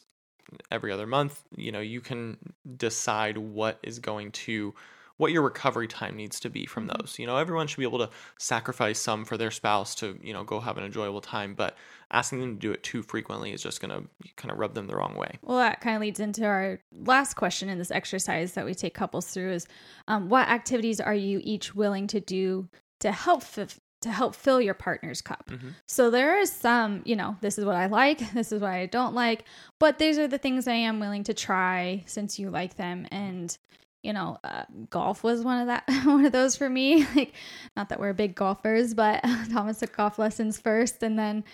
every 0.71 0.93
other 0.93 1.07
month, 1.07 1.43
you 1.57 1.73
know, 1.73 1.81
you 1.81 2.01
can 2.01 2.37
decide 2.77 3.39
what 3.39 3.79
is 3.83 3.99
going 3.99 4.31
to 4.33 4.75
what 5.17 5.33
your 5.33 5.43
recovery 5.43 5.87
time 5.89 6.17
needs 6.17 6.41
to 6.41 6.51
be 6.51 6.67
from 6.67 6.87
those. 6.87 7.17
You 7.19 7.27
know, 7.27 7.37
everyone 7.37 7.67
should 7.67 7.79
be 7.79 7.85
able 7.85 7.99
to 7.99 8.11
sacrifice 8.39 8.99
some 8.99 9.25
for 9.25 9.37
their 9.37 9.51
spouse 9.51 9.95
to, 9.97 10.19
you 10.23 10.33
know, 10.33 10.45
go 10.45 10.61
have 10.61 10.79
an 10.79 10.85
enjoyable 10.85 11.21
time, 11.21 11.55
but 11.55 11.77
asking 12.11 12.41
them 12.41 12.55
to 12.55 12.61
do 12.61 12.73
it 12.73 12.83
too 12.83 13.03
frequently 13.03 13.53
is 13.53 13.63
just 13.63 13.81
going 13.81 13.91
to 13.91 14.09
kind 14.37 14.51
of 14.51 14.59
rub 14.59 14.75
them 14.75 14.87
the 14.87 14.97
wrong 14.97 15.15
way. 15.15 15.39
Well, 15.43 15.59
that 15.59 15.81
kind 15.81 15.97
of 15.97 16.03
leads 16.03 16.21
into 16.21 16.45
our 16.45 16.81
last 16.93 17.35
question 17.35 17.69
in 17.69 17.79
this 17.79 17.91
exercise 17.91 18.53
that 18.55 18.65
we 18.65 18.75
take 18.75 18.95
couples 18.95 19.29
through 19.29 19.53
is 19.53 19.67
um, 20.09 20.29
what 20.29 20.49
activities 20.49 21.01
are 21.01 21.15
you 21.15 21.41
each 21.43 21.75
willing 21.75 22.07
to 22.09 22.21
do 22.21 22.69
to 23.01 23.13
help 23.13 23.43
f- 23.43 23.81
to 24.03 24.11
help 24.11 24.35
fill 24.35 24.61
your 24.61 24.75
partner's 24.75 25.23
cup? 25.23 25.49
Mhm. 25.49 25.75
So 25.87 26.11
there 26.11 26.37
is 26.39 26.51
some, 26.51 27.03
you 27.05 27.15
know, 27.15 27.37
this 27.41 27.57
is 27.57 27.65
what 27.65 27.77
I 27.77 27.87
like, 27.87 28.19
this 28.35 28.51
is 28.51 28.61
what 28.61 28.73
I 28.73 28.87
don't 28.87 29.15
like, 29.15 29.45
but 29.79 29.99
these 29.99 30.19
are 30.19 30.27
the 30.27 30.39
things 30.39 30.67
I 30.67 30.75
am 30.75 30.99
willing 30.99 31.23
to 31.25 31.35
try 31.35 32.03
since 32.07 32.37
you 32.39 32.51
like 32.51 32.75
them 32.77 33.07
and 33.13 33.57
you 34.03 34.13
know, 34.13 34.39
uh, 34.43 34.65
golf 34.91 35.23
was 35.23 35.43
one 35.43 35.61
of 35.61 35.67
that 35.69 35.85
one 36.05 36.25
of 36.25 36.33
those 36.33 36.57
for 36.57 36.69
me. 36.69 37.07
Like, 37.15 37.35
not 37.77 37.91
that 37.91 38.01
we're 38.01 38.13
big 38.15 38.35
golfers, 38.35 38.95
but 38.95 39.23
Thomas 39.53 39.79
took 39.79 39.95
golf 39.97 40.19
lessons 40.19 40.59
first, 40.59 41.03
and 41.03 41.19
then, 41.19 41.45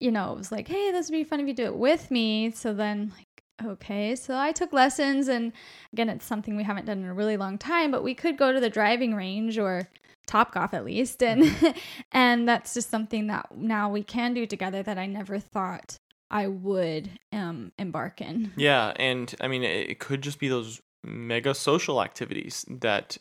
you 0.00 0.10
know, 0.10 0.32
it 0.32 0.38
was 0.38 0.52
like, 0.52 0.68
hey, 0.68 0.92
this 0.92 1.10
would 1.10 1.16
be 1.16 1.24
fun 1.24 1.40
if 1.40 1.48
you 1.48 1.54
do 1.54 1.64
it 1.64 1.76
with 1.76 2.10
me. 2.10 2.52
So 2.52 2.72
then, 2.72 3.12
like, 3.16 3.66
okay, 3.72 4.14
so 4.14 4.36
I 4.36 4.52
took 4.52 4.72
lessons, 4.72 5.28
and 5.28 5.52
again, 5.92 6.08
it's 6.08 6.24
something 6.24 6.56
we 6.56 6.62
haven't 6.62 6.86
done 6.86 6.98
in 6.98 7.06
a 7.06 7.14
really 7.14 7.36
long 7.36 7.58
time, 7.58 7.90
but 7.90 8.04
we 8.04 8.14
could 8.14 8.38
go 8.38 8.52
to 8.52 8.60
the 8.60 8.70
driving 8.70 9.14
range 9.14 9.58
or 9.58 9.88
Topgolf 10.28 10.72
at 10.72 10.84
least, 10.84 11.22
and 11.22 11.44
and 12.12 12.48
that's 12.48 12.74
just 12.74 12.90
something 12.90 13.26
that 13.26 13.46
now 13.56 13.90
we 13.90 14.02
can 14.02 14.32
do 14.32 14.46
together 14.46 14.82
that 14.82 14.96
I 14.96 15.06
never 15.06 15.38
thought 15.38 15.98
I 16.30 16.46
would 16.46 17.10
um 17.32 17.72
embark 17.78 18.20
in. 18.20 18.52
Yeah, 18.56 18.92
and 18.96 19.34
I 19.40 19.48
mean, 19.48 19.64
it, 19.64 19.90
it 19.90 19.98
could 19.98 20.22
just 20.22 20.38
be 20.38 20.48
those 20.48 20.80
mega 21.04 21.54
social 21.54 22.02
activities 22.02 22.64
that 22.68 23.18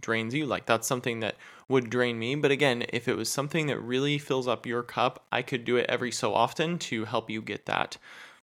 drains 0.00 0.34
you. 0.34 0.46
Like 0.46 0.66
that's 0.66 0.86
something 0.86 1.20
that 1.20 1.36
would 1.68 1.90
drain 1.90 2.18
me. 2.18 2.34
But 2.34 2.50
again, 2.50 2.84
if 2.88 3.08
it 3.08 3.16
was 3.16 3.28
something 3.28 3.66
that 3.66 3.78
really 3.80 4.18
fills 4.18 4.48
up 4.48 4.66
your 4.66 4.82
cup, 4.82 5.26
I 5.30 5.42
could 5.42 5.64
do 5.64 5.76
it 5.76 5.86
every 5.88 6.10
so 6.10 6.34
often 6.34 6.78
to 6.80 7.04
help 7.04 7.30
you 7.30 7.42
get 7.42 7.66
that, 7.66 7.96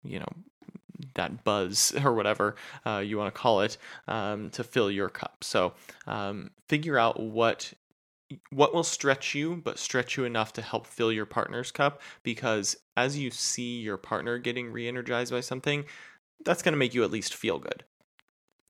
you 0.04 0.18
know, 0.20 0.28
that 1.14 1.44
buzz 1.44 1.94
or 2.04 2.14
whatever 2.14 2.56
uh, 2.86 3.02
you 3.04 3.18
want 3.18 3.32
to 3.34 3.40
call 3.40 3.60
it 3.60 3.78
um, 4.06 4.50
to 4.50 4.64
fill 4.64 4.90
your 4.90 5.08
cup. 5.08 5.42
So 5.42 5.74
um, 6.06 6.50
figure 6.68 6.98
out 6.98 7.20
what 7.20 7.72
what 8.50 8.74
will 8.74 8.84
stretch 8.84 9.34
you 9.34 9.56
but 9.56 9.78
stretch 9.78 10.18
you 10.18 10.24
enough 10.24 10.52
to 10.52 10.60
help 10.60 10.86
fill 10.86 11.10
your 11.10 11.24
partner's 11.24 11.72
cup 11.72 12.02
because 12.22 12.76
as 12.94 13.16
you 13.16 13.30
see 13.30 13.80
your 13.80 13.96
partner 13.96 14.36
getting 14.36 14.70
re-energized 14.70 15.32
by 15.32 15.40
something 15.40 15.82
that's 16.44 16.62
going 16.62 16.72
to 16.72 16.78
make 16.78 16.92
you 16.92 17.02
at 17.02 17.10
least 17.10 17.34
feel 17.34 17.58
good 17.58 17.84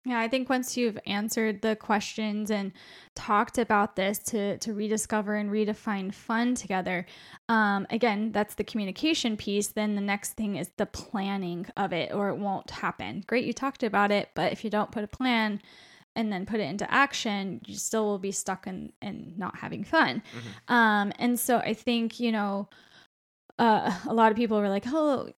Yeah, 0.09 0.21
I 0.21 0.29
think 0.29 0.49
once 0.49 0.75
you've 0.75 0.99
answered 1.07 1.61
the 1.61 1.77
questions 1.77 2.51
and 2.51 2.73
talked 3.15 3.59
about 3.59 3.95
this 3.95 4.19
to 4.31 4.57
to 4.59 4.73
rediscover 4.73 5.35
and 5.35 5.51
redefine 5.51 6.15
fun 6.15 6.55
together, 6.55 7.05
um, 7.51 7.87
again, 7.91 8.33
that's 8.33 8.55
the 8.55 8.65
communication 8.65 9.37
piece. 9.37 9.67
Then 9.69 9.97
the 9.97 10.01
next 10.01 10.33
thing 10.33 10.57
is 10.57 10.71
the 10.79 10.87
planning 10.87 11.67
of 11.77 11.93
it, 11.93 12.11
or 12.15 12.31
it 12.31 12.39
won't 12.39 12.71
happen. 12.71 13.23
Great, 13.27 13.45
you 13.45 13.53
talked 13.53 13.83
about 13.83 14.11
it, 14.11 14.31
but 14.35 14.51
if 14.51 14.65
you 14.65 14.71
don't 14.71 14.91
put 14.91 15.05
a 15.05 15.09
plan 15.09 15.61
and 16.17 16.33
then 16.33 16.47
put 16.47 16.59
it 16.59 16.71
into 16.71 16.91
action, 16.91 17.61
you 17.67 17.77
still 17.77 18.07
will 18.07 18.19
be 18.19 18.33
stuck 18.33 18.67
in 18.67 18.93
in 19.03 19.35
not 19.37 19.59
having 19.59 19.85
fun. 19.85 20.23
Um, 20.69 21.13
and 21.19 21.39
so 21.39 21.59
I 21.59 21.75
think 21.75 22.19
you 22.19 22.33
know 22.33 22.71
uh, 23.59 23.93
a 24.07 24.15
lot 24.15 24.31
of 24.31 24.37
people 24.37 24.59
were 24.61 24.69
like, 24.69 24.85
oh, 24.87 25.31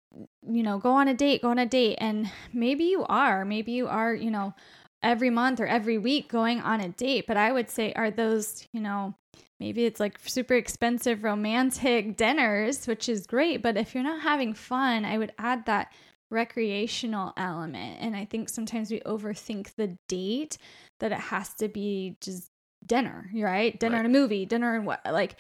you 0.47 0.63
know, 0.63 0.79
go 0.79 0.93
on 0.93 1.09
a 1.09 1.15
date, 1.15 1.43
go 1.43 1.51
on 1.51 1.59
a 1.59 1.67
date. 1.67 1.97
And 2.01 2.31
maybe 2.53 2.85
you 2.85 3.05
are, 3.05 3.45
maybe 3.45 3.73
you 3.73 3.89
are, 3.89 4.15
you 4.15 4.31
know, 4.31 4.55
every 5.03 5.31
month 5.31 5.61
or 5.61 5.67
every 5.67 5.97
week 5.99 6.29
going 6.29 6.61
on 6.61 6.81
a 6.81 6.89
date. 6.91 7.27
But 7.27 7.37
I 7.37 7.53
would 7.53 7.71
say, 7.71 7.93
are 7.95 8.11
those, 8.11 8.67
you 8.73 8.81
know, 8.81 9.15
maybe 9.59 9.85
it's 9.87 10.01
like 10.01 10.19
super 10.27 10.55
expensive 10.55 11.25
romantic 11.25 12.17
dinners, 12.19 12.87
which 12.87 13.09
is 13.09 13.27
great. 13.27 13.63
But 13.63 13.77
if 13.77 13.95
you're 13.95 14.05
not 14.05 14.23
having 14.23 14.53
fun, 14.55 15.05
I 15.05 15.17
would 15.17 15.33
add 15.39 15.67
that 15.67 15.93
recreational 16.31 17.33
element. 17.37 17.99
And 18.01 18.17
I 18.17 18.25
think 18.25 18.49
sometimes 18.49 18.91
we 18.91 19.01
overthink 19.01 19.75
the 19.77 19.97
date 20.09 20.59
that 21.01 21.13
it 21.13 21.19
has 21.19 21.55
to 21.55 21.69
be 21.69 22.17
just 22.21 22.51
dinner, 22.85 23.31
right? 23.35 23.79
Dinner 23.79 23.97
Right. 23.97 24.05
and 24.05 24.15
a 24.15 24.19
movie, 24.19 24.47
dinner 24.47 24.75
and 24.75 24.87
what, 24.87 25.01
like, 25.05 25.37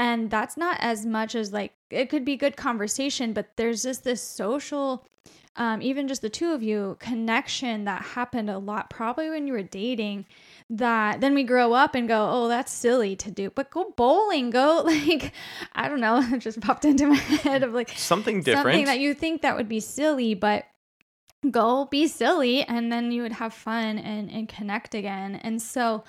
and 0.00 0.30
that's 0.30 0.56
not 0.56 0.78
as 0.80 1.04
much 1.04 1.34
as 1.34 1.52
like 1.52 1.74
it 1.90 2.08
could 2.08 2.24
be 2.24 2.36
good 2.36 2.56
conversation 2.56 3.32
but 3.32 3.56
there's 3.56 3.82
just 3.82 4.02
this 4.02 4.22
social 4.22 5.06
um, 5.56 5.82
even 5.82 6.08
just 6.08 6.22
the 6.22 6.30
two 6.30 6.52
of 6.52 6.62
you 6.62 6.96
connection 7.00 7.84
that 7.84 8.00
happened 8.02 8.48
a 8.48 8.58
lot 8.58 8.88
probably 8.88 9.28
when 9.28 9.46
you 9.46 9.52
were 9.52 9.62
dating 9.62 10.24
that 10.70 11.20
then 11.20 11.34
we 11.34 11.44
grow 11.44 11.74
up 11.74 11.94
and 11.94 12.08
go 12.08 12.28
oh 12.30 12.48
that's 12.48 12.72
silly 12.72 13.14
to 13.16 13.30
do. 13.30 13.50
But 13.50 13.70
go 13.70 13.92
bowling 13.96 14.50
go 14.50 14.82
like 14.86 15.32
i 15.74 15.88
don't 15.88 16.00
know 16.00 16.22
it 16.32 16.38
just 16.38 16.60
popped 16.60 16.84
into 16.84 17.06
my 17.06 17.16
head 17.16 17.62
of 17.62 17.74
like 17.74 17.90
something 17.90 18.42
different. 18.42 18.64
something 18.64 18.84
that 18.86 19.00
you 19.00 19.12
think 19.12 19.42
that 19.42 19.56
would 19.56 19.68
be 19.68 19.80
silly 19.80 20.34
but 20.34 20.64
go 21.50 21.86
be 21.86 22.06
silly 22.06 22.62
and 22.62 22.92
then 22.92 23.10
you 23.12 23.22
would 23.22 23.32
have 23.32 23.52
fun 23.52 23.98
and 23.98 24.30
and 24.30 24.48
connect 24.48 24.94
again. 24.94 25.34
And 25.36 25.60
so 25.60 26.04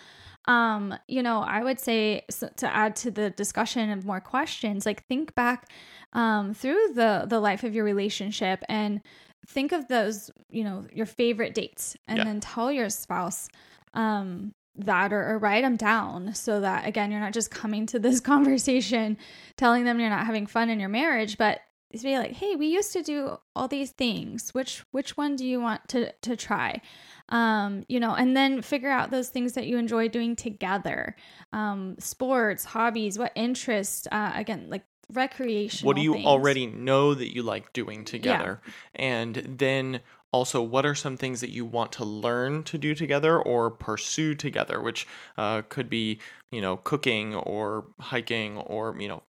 um 0.48 0.94
you 1.08 1.22
know 1.22 1.40
i 1.42 1.64
would 1.64 1.80
say 1.80 2.24
so, 2.30 2.50
to 2.58 2.68
add 2.76 2.96
to 2.96 3.12
the 3.12 3.30
discussion 3.32 3.92
of 3.92 4.06
more 4.06 4.20
questions 4.20 4.86
like 4.86 5.06
think 5.08 5.36
back 5.36 5.70
um 6.14 6.54
through 6.54 6.94
the 6.94 7.26
the 7.28 7.40
life 7.40 7.64
of 7.64 7.76
your 7.76 7.84
relationship 7.86 8.64
and 8.68 9.02
think 9.48 9.72
of 9.72 9.88
those 9.88 10.32
you 10.50 10.64
know 10.64 10.86
your 10.94 11.06
favorite 11.06 11.54
dates 11.54 11.96
and 12.08 12.18
Yeah. 12.20 12.24
then 12.26 12.40
tell 12.40 12.72
your 12.72 12.90
spouse 12.90 13.50
um 13.94 14.54
that 14.76 15.12
or, 15.12 15.22
or 15.32 15.38
write 15.38 15.64
them 15.64 15.76
down 15.76 16.34
so 16.34 16.62
that 16.62 16.88
again 16.88 17.12
you're 17.12 17.20
not 17.20 17.34
just 17.34 17.52
coming 17.52 17.86
to 17.86 18.00
this 18.00 18.20
conversation 18.32 19.18
telling 19.58 19.84
them 19.84 20.00
you're 20.00 20.10
not 20.10 20.26
having 20.26 20.48
fun 20.48 20.70
in 20.70 20.80
your 20.80 20.90
marriage 20.90 21.38
but 21.38 21.60
to 22.00 22.04
be 22.04 22.18
like 22.18 22.34
hey 22.34 22.56
we 22.56 22.68
used 22.68 22.94
to 22.94 23.02
do 23.02 23.38
all 23.56 23.68
these 23.68 23.92
things. 23.92 24.54
Which 24.54 24.84
which 24.92 25.18
one 25.18 25.36
do 25.36 25.46
you 25.46 25.60
want 25.60 25.88
to 25.90 26.12
to 26.12 26.36
try? 26.36 26.82
Um 27.30 27.86
you 27.88 28.00
know 28.00 28.14
and 28.14 28.36
then 28.36 28.62
figure 28.62 28.90
out 28.90 29.12
those 29.12 29.30
things 29.30 29.54
that 29.54 29.68
you 29.68 29.78
enjoy 29.78 30.08
doing 30.08 30.36
together. 30.36 31.16
Um 31.54 31.96
sports 32.00 32.66
hobbies 32.66 33.18
what 33.20 33.32
interests 33.36 34.08
uh 34.12 34.32
again 34.36 34.68
like 34.70 34.84
recreation 35.14 35.86
what 35.86 35.98
do 35.98 36.02
you 36.02 36.16
already 36.16 36.66
know 36.66 37.14
that 37.14 37.34
you 37.34 37.44
like 37.44 37.74
doing 37.74 38.06
together? 38.06 38.62
And 38.96 39.36
then 39.58 40.02
also 40.32 40.62
what 40.62 40.86
are 40.86 40.96
some 40.96 41.18
things 41.18 41.42
that 41.42 41.50
you 41.50 41.66
want 41.66 41.92
to 41.94 42.06
learn 42.06 42.64
to 42.64 42.78
do 42.78 42.96
together 42.96 43.40
or 43.40 43.70
pursue 43.70 44.36
together? 44.36 44.82
Which 44.82 45.08
uh, 45.38 45.64
could 45.64 45.90
be 45.90 46.20
you 46.52 46.62
know 46.62 46.78
cooking 46.78 47.36
or 47.36 47.86
hiking 48.00 48.58
or 48.58 48.96
you 49.00 49.08
know 49.08 49.24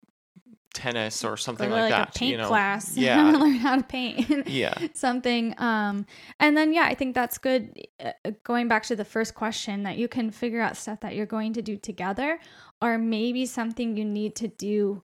tennis 0.72 1.24
or 1.24 1.36
something 1.36 1.70
like, 1.70 1.82
like 1.82 1.90
that 1.90 2.16
a 2.16 2.18
paint 2.18 2.32
you 2.32 2.38
know? 2.38 2.48
class. 2.48 2.96
Yeah. 3.00 3.30
Learn 3.32 3.54
how 3.54 3.76
to 3.76 3.82
paint. 3.82 4.48
Yeah. 4.48 4.74
Something 4.94 5.54
um 5.58 6.06
and 6.38 6.56
then 6.56 6.72
yeah 6.72 6.84
i 6.84 6.94
think 6.94 7.14
that's 7.14 7.38
good 7.38 7.72
uh, 8.04 8.12
going 8.44 8.68
back 8.68 8.84
to 8.84 8.96
the 8.96 9.04
first 9.04 9.34
question 9.34 9.82
that 9.82 9.96
you 9.96 10.08
can 10.08 10.30
figure 10.30 10.60
out 10.60 10.76
stuff 10.76 11.00
that 11.00 11.14
you're 11.14 11.26
going 11.26 11.52
to 11.54 11.62
do 11.62 11.76
together 11.76 12.38
or 12.80 12.98
maybe 12.98 13.46
something 13.46 13.96
you 13.96 14.04
need 14.04 14.34
to 14.36 14.48
do 14.48 15.02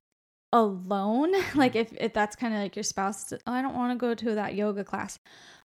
alone. 0.52 1.34
Like 1.54 1.74
if, 1.74 1.92
if 1.98 2.12
that's 2.12 2.36
kind 2.36 2.54
of 2.54 2.60
like 2.60 2.76
your 2.76 2.82
spouse 2.82 3.32
oh, 3.32 3.38
i 3.46 3.62
don't 3.62 3.74
want 3.74 3.92
to 3.92 3.98
go 3.98 4.14
to 4.14 4.34
that 4.36 4.54
yoga 4.54 4.84
class. 4.84 5.18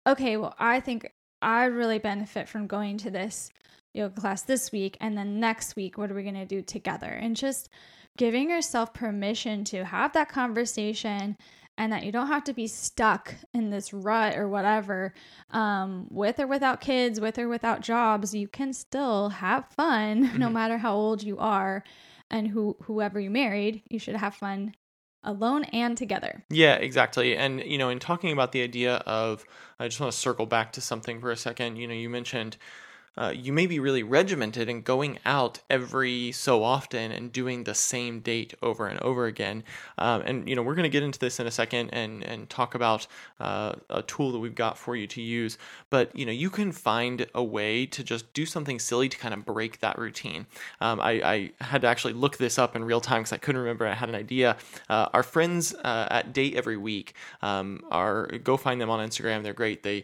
Okay 0.07 0.37
well 0.37 0.55
i 0.59 0.79
think 0.79 1.09
i 1.41 1.65
really 1.65 1.99
benefit 1.99 2.49
from 2.49 2.67
going 2.67 2.97
to 2.97 3.11
this 3.11 3.49
yoga 3.93 4.19
class 4.19 4.41
this 4.41 4.71
week 4.71 4.97
and 4.99 5.17
then 5.17 5.39
next 5.39 5.75
week 5.75 5.97
what 5.97 6.11
are 6.11 6.15
we 6.15 6.23
going 6.23 6.35
to 6.35 6.45
do 6.45 6.61
together? 6.61 7.07
And 7.07 7.35
just 7.35 7.69
giving 8.17 8.49
yourself 8.49 8.93
permission 8.93 9.63
to 9.65 9.83
have 9.85 10.13
that 10.13 10.29
conversation 10.29 11.37
and 11.77 11.91
that 11.91 12.03
you 12.05 12.11
don't 12.11 12.27
have 12.27 12.43
to 12.45 12.53
be 12.53 12.67
stuck 12.67 13.35
in 13.53 13.69
this 13.69 13.91
rut 13.93 14.37
or 14.37 14.47
whatever 14.47 15.13
um, 15.51 16.07
with 16.09 16.39
or 16.39 16.47
without 16.47 16.79
kids 16.79 17.19
with 17.19 17.37
or 17.37 17.47
without 17.49 17.81
jobs 17.81 18.33
you 18.33 18.47
can 18.47 18.71
still 18.73 19.29
have 19.29 19.67
fun 19.67 20.21
no 20.39 20.47
Mhm. 20.47 20.53
matter 20.53 20.77
how 20.77 20.95
old 20.95 21.21
you 21.23 21.37
are 21.37 21.83
and 22.31 22.47
who 22.47 22.77
whoever 22.83 23.19
you 23.19 23.29
married 23.29 23.83
you 23.89 23.99
should 23.99 24.15
have 24.15 24.33
fun 24.35 24.73
alone 25.23 25.63
and 25.65 25.97
together 25.97 26.43
Yeah, 26.51 26.75
exactly. 26.75 27.35
And, 27.35 27.59
you 27.63 27.77
know, 27.79 27.89
in 27.89 27.97
talking 27.99 28.31
about 28.31 28.51
the 28.51 28.61
idea 28.61 28.97
of, 29.07 29.43
I 29.79 29.87
just 29.87 29.99
want 29.99 30.11
to 30.13 30.17
circle 30.17 30.45
back 30.45 30.71
to 30.73 30.81
something 30.81 31.19
for 31.19 31.31
a 31.31 31.35
second. 31.35 31.77
You 31.77 31.87
know, 31.87 31.95
you 31.95 32.11
mentioned 32.11 32.57
uh, 33.17 33.33
you 33.35 33.53
may 33.53 33.67
be 33.67 33.79
really 33.79 34.03
regimented 34.03 34.69
and 34.69 34.83
going 34.83 35.19
out 35.25 35.59
every 35.69 36.31
so 36.31 36.63
often 36.63 37.11
and 37.11 37.31
doing 37.31 37.63
the 37.63 37.75
same 37.75 38.19
date 38.19 38.53
over 38.61 38.87
and 38.87 38.99
over 39.01 39.25
again. 39.25 39.63
Um, 39.97 40.21
and, 40.21 40.49
you 40.49 40.55
know, 40.55 40.61
we're 40.61 40.75
going 40.75 40.83
to 40.83 40.89
get 40.89 41.03
into 41.03 41.19
this 41.19 41.39
in 41.39 41.47
a 41.47 41.51
second 41.51 41.89
and, 41.91 42.23
and 42.23 42.49
talk 42.49 42.75
about 42.75 43.07
uh, 43.39 43.73
a 43.89 44.01
tool 44.01 44.31
that 44.31 44.39
we've 44.39 44.55
got 44.55 44.77
for 44.77 44.95
you 44.95 45.07
to 45.07 45.21
use. 45.21 45.57
But, 45.89 46.15
you 46.15 46.25
know, 46.25 46.31
you 46.31 46.49
can 46.49 46.71
find 46.71 47.25
a 47.33 47.43
way 47.43 47.85
to 47.87 48.03
just 48.03 48.33
do 48.33 48.45
something 48.45 48.79
silly 48.79 49.09
to 49.09 49.17
kind 49.17 49.33
of 49.33 49.45
break 49.45 49.79
that 49.79 49.97
routine. 49.97 50.45
Um, 50.81 50.99
I, 50.99 51.11
I 51.59 51.63
had 51.63 51.81
to 51.81 51.87
actually 51.87 52.13
look 52.13 52.37
this 52.37 52.57
up 52.57 52.75
in 52.75 52.83
real 52.83 53.01
time 53.01 53.21
because 53.21 53.33
I 53.33 53.37
couldn't 53.37 53.61
remember. 53.61 53.87
I 53.87 53.93
had 53.93 54.09
an 54.09 54.15
idea. 54.15 54.57
Uh, 54.89 55.09
our 55.13 55.23
friends 55.23 55.73
uh, 55.73 56.07
at 56.11 56.33
Date 56.33 56.55
Every 56.55 56.77
Week 56.77 57.13
um, 57.41 57.81
are 57.91 58.27
go 58.43 58.57
find 58.57 58.79
them 58.79 58.89
on 58.89 59.07
Instagram. 59.07 59.43
They're 59.43 59.53
great. 59.53 59.83
They 59.83 60.03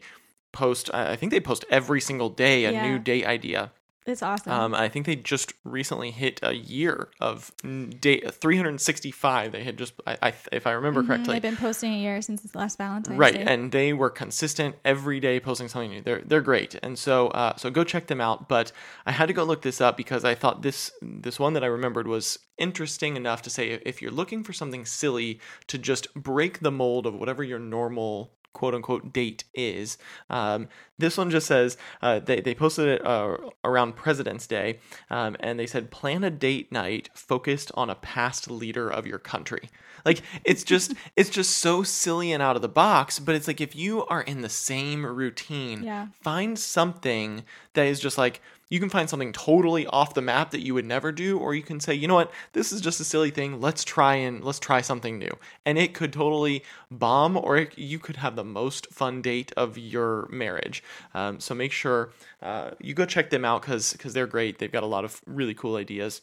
post. 0.52 0.90
I 0.94 1.12
I 1.14 1.16
think 1.16 1.32
they 1.32 1.40
post 1.40 1.66
every 1.70 2.02
single 2.02 2.30
day 2.30 2.66
a 2.66 2.72
Yeah. 2.72 2.82
new 2.82 3.00
date 3.00 3.26
idea. 3.26 3.72
it's 4.08 4.24
awesome 4.24 4.52
Um, 4.52 4.74
I 4.74 4.90
think 4.90 5.06
they 5.06 5.16
just 5.16 5.54
recently 5.64 6.10
hit 6.12 6.40
a 6.42 6.54
year 6.54 7.10
of 7.20 7.52
date 8.00 8.24
365. 8.34 9.52
They 9.52 9.64
had 9.64 9.78
just, 9.78 9.94
I, 10.08 10.18
I 10.22 10.34
if 10.52 10.66
I 10.66 10.72
remember 10.72 11.04
Mhm, 11.04 11.08
correctly, 11.08 11.34
they've 11.36 11.42
been 11.42 11.56
posting 11.58 11.94
a 11.94 11.98
year 11.98 12.22
since 12.22 12.54
last 12.56 12.78
valentine's 12.78 13.20
right 13.20 13.36
Day. 13.36 13.44
and 13.46 13.72
they 13.72 13.94
were 13.94 14.10
consistent 14.10 14.76
every 14.84 15.20
day 15.20 15.40
posting 15.40 15.68
something 15.68 15.92
new 15.92 16.02
they're 16.02 16.22
they're 16.26 16.42
great 16.42 16.76
and 16.84 16.98
so 16.98 17.28
uh, 17.30 17.56
so 17.58 17.70
go 17.70 17.84
check 17.84 18.08
them 18.08 18.20
out 18.22 18.48
but 18.50 18.72
i 19.06 19.12
had 19.12 19.28
to 19.28 19.34
go 19.34 19.44
look 19.44 19.62
this 19.62 19.80
up 19.82 19.96
because 19.98 20.24
i 20.26 20.34
thought 20.36 20.62
this 20.62 20.92
this 21.02 21.40
one 21.40 21.54
that 21.54 21.64
i 21.64 21.68
remembered 21.68 22.08
was 22.08 22.40
interesting 22.58 23.16
enough 23.16 23.42
to 23.42 23.50
say 23.50 23.80
if 23.86 24.02
you're 24.02 24.12
looking 24.12 24.44
for 24.44 24.54
something 24.54 24.86
silly 24.86 25.40
to 25.68 25.78
just 25.78 26.14
break 26.14 26.60
the 26.60 26.72
mold 26.72 27.06
of 27.06 27.14
whatever 27.16 27.44
your 27.44 27.60
normal 27.60 28.32
quote 28.54 28.74
unquote 28.76 29.14
date 29.14 29.44
is 29.54 29.98
um, 30.30 30.68
this 30.98 31.18
one 31.18 31.30
just 31.32 31.48
says 31.48 31.78
uh, 32.02 32.20
they, 32.20 32.42
they 32.42 32.54
posted 32.54 32.88
it 32.88 33.06
uh, 33.06 33.38
around 33.64 33.96
president's 33.96 34.46
day 34.48 34.80
um, 35.10 35.36
and 35.40 35.60
they 35.60 35.66
said 35.68 35.92
plan 35.92 36.24
a 36.24 36.30
date 36.30 36.72
night 36.72 37.10
focused 37.14 37.72
on 37.76 37.90
a 37.90 37.96
past 37.96 38.50
leader 38.52 38.90
of 38.90 39.08
your 39.08 39.20
country 39.20 39.70
like 40.06 40.22
it's 40.44 40.64
just 40.64 40.94
it's 41.16 41.30
just 41.30 41.58
so 41.58 41.84
silly 41.84 42.32
and 42.32 42.44
out 42.44 42.56
of 42.56 42.62
the 42.62 42.68
box 42.70 43.20
but 43.20 43.36
it's 43.36 43.48
like 43.48 43.62
if 43.62 43.76
you 43.76 44.06
are 44.08 44.22
in 44.22 44.42
the 44.42 44.50
same 44.50 45.06
routine 45.06 45.84
Yeah. 45.84 46.08
find 46.22 46.58
something 46.60 47.44
that 47.74 47.86
is 47.88 48.00
just 48.00 48.18
like 48.18 48.42
you 48.72 48.80
can 48.80 48.90
find 48.90 49.08
something 49.10 49.34
totally 49.34 49.86
off 49.86 50.16
the 50.16 50.22
map 50.22 50.50
that 50.52 50.62
you 50.66 50.74
would 50.74 50.86
never 50.86 51.12
do 51.12 51.38
or 51.38 51.54
you 51.54 51.62
can 51.62 51.80
say 51.80 51.94
you 51.94 52.08
know 52.08 52.16
what? 52.16 52.32
This 52.54 52.72
is 52.72 52.82
just 52.82 53.00
a 53.00 53.04
silly 53.04 53.30
thing. 53.30 53.60
Let's 53.60 53.84
try 53.84 54.16
and 54.16 54.44
let's 54.44 54.60
try 54.60 54.82
something 54.82 55.20
new. 55.20 55.32
And 55.66 55.78
it 55.78 55.94
could 55.94 56.14
totally 56.14 56.64
bomb 56.90 57.38
or 57.38 57.58
it, 57.58 57.78
you 57.78 58.00
could 58.00 58.16
have 58.16 58.36
the 58.36 58.46
most 58.46 58.88
fun 58.88 59.22
date 59.22 59.52
of 59.58 59.78
your 59.78 60.28
marriage. 60.32 60.84
Um, 61.14 61.40
so 61.40 61.54
make 61.54 61.74
sure 61.74 62.14
uh, 62.42 62.72
you 62.80 62.94
go 62.94 63.06
check 63.06 63.30
them 63.30 63.44
out 63.44 63.62
because 63.62 63.94
they're 63.94 64.26
great. 64.26 64.58
They've 64.58 64.72
got 64.72 64.84
a 64.84 64.88
lot 64.88 65.04
of 65.04 65.22
really 65.28 65.54
cool 65.54 65.76
ideas. 65.76 66.22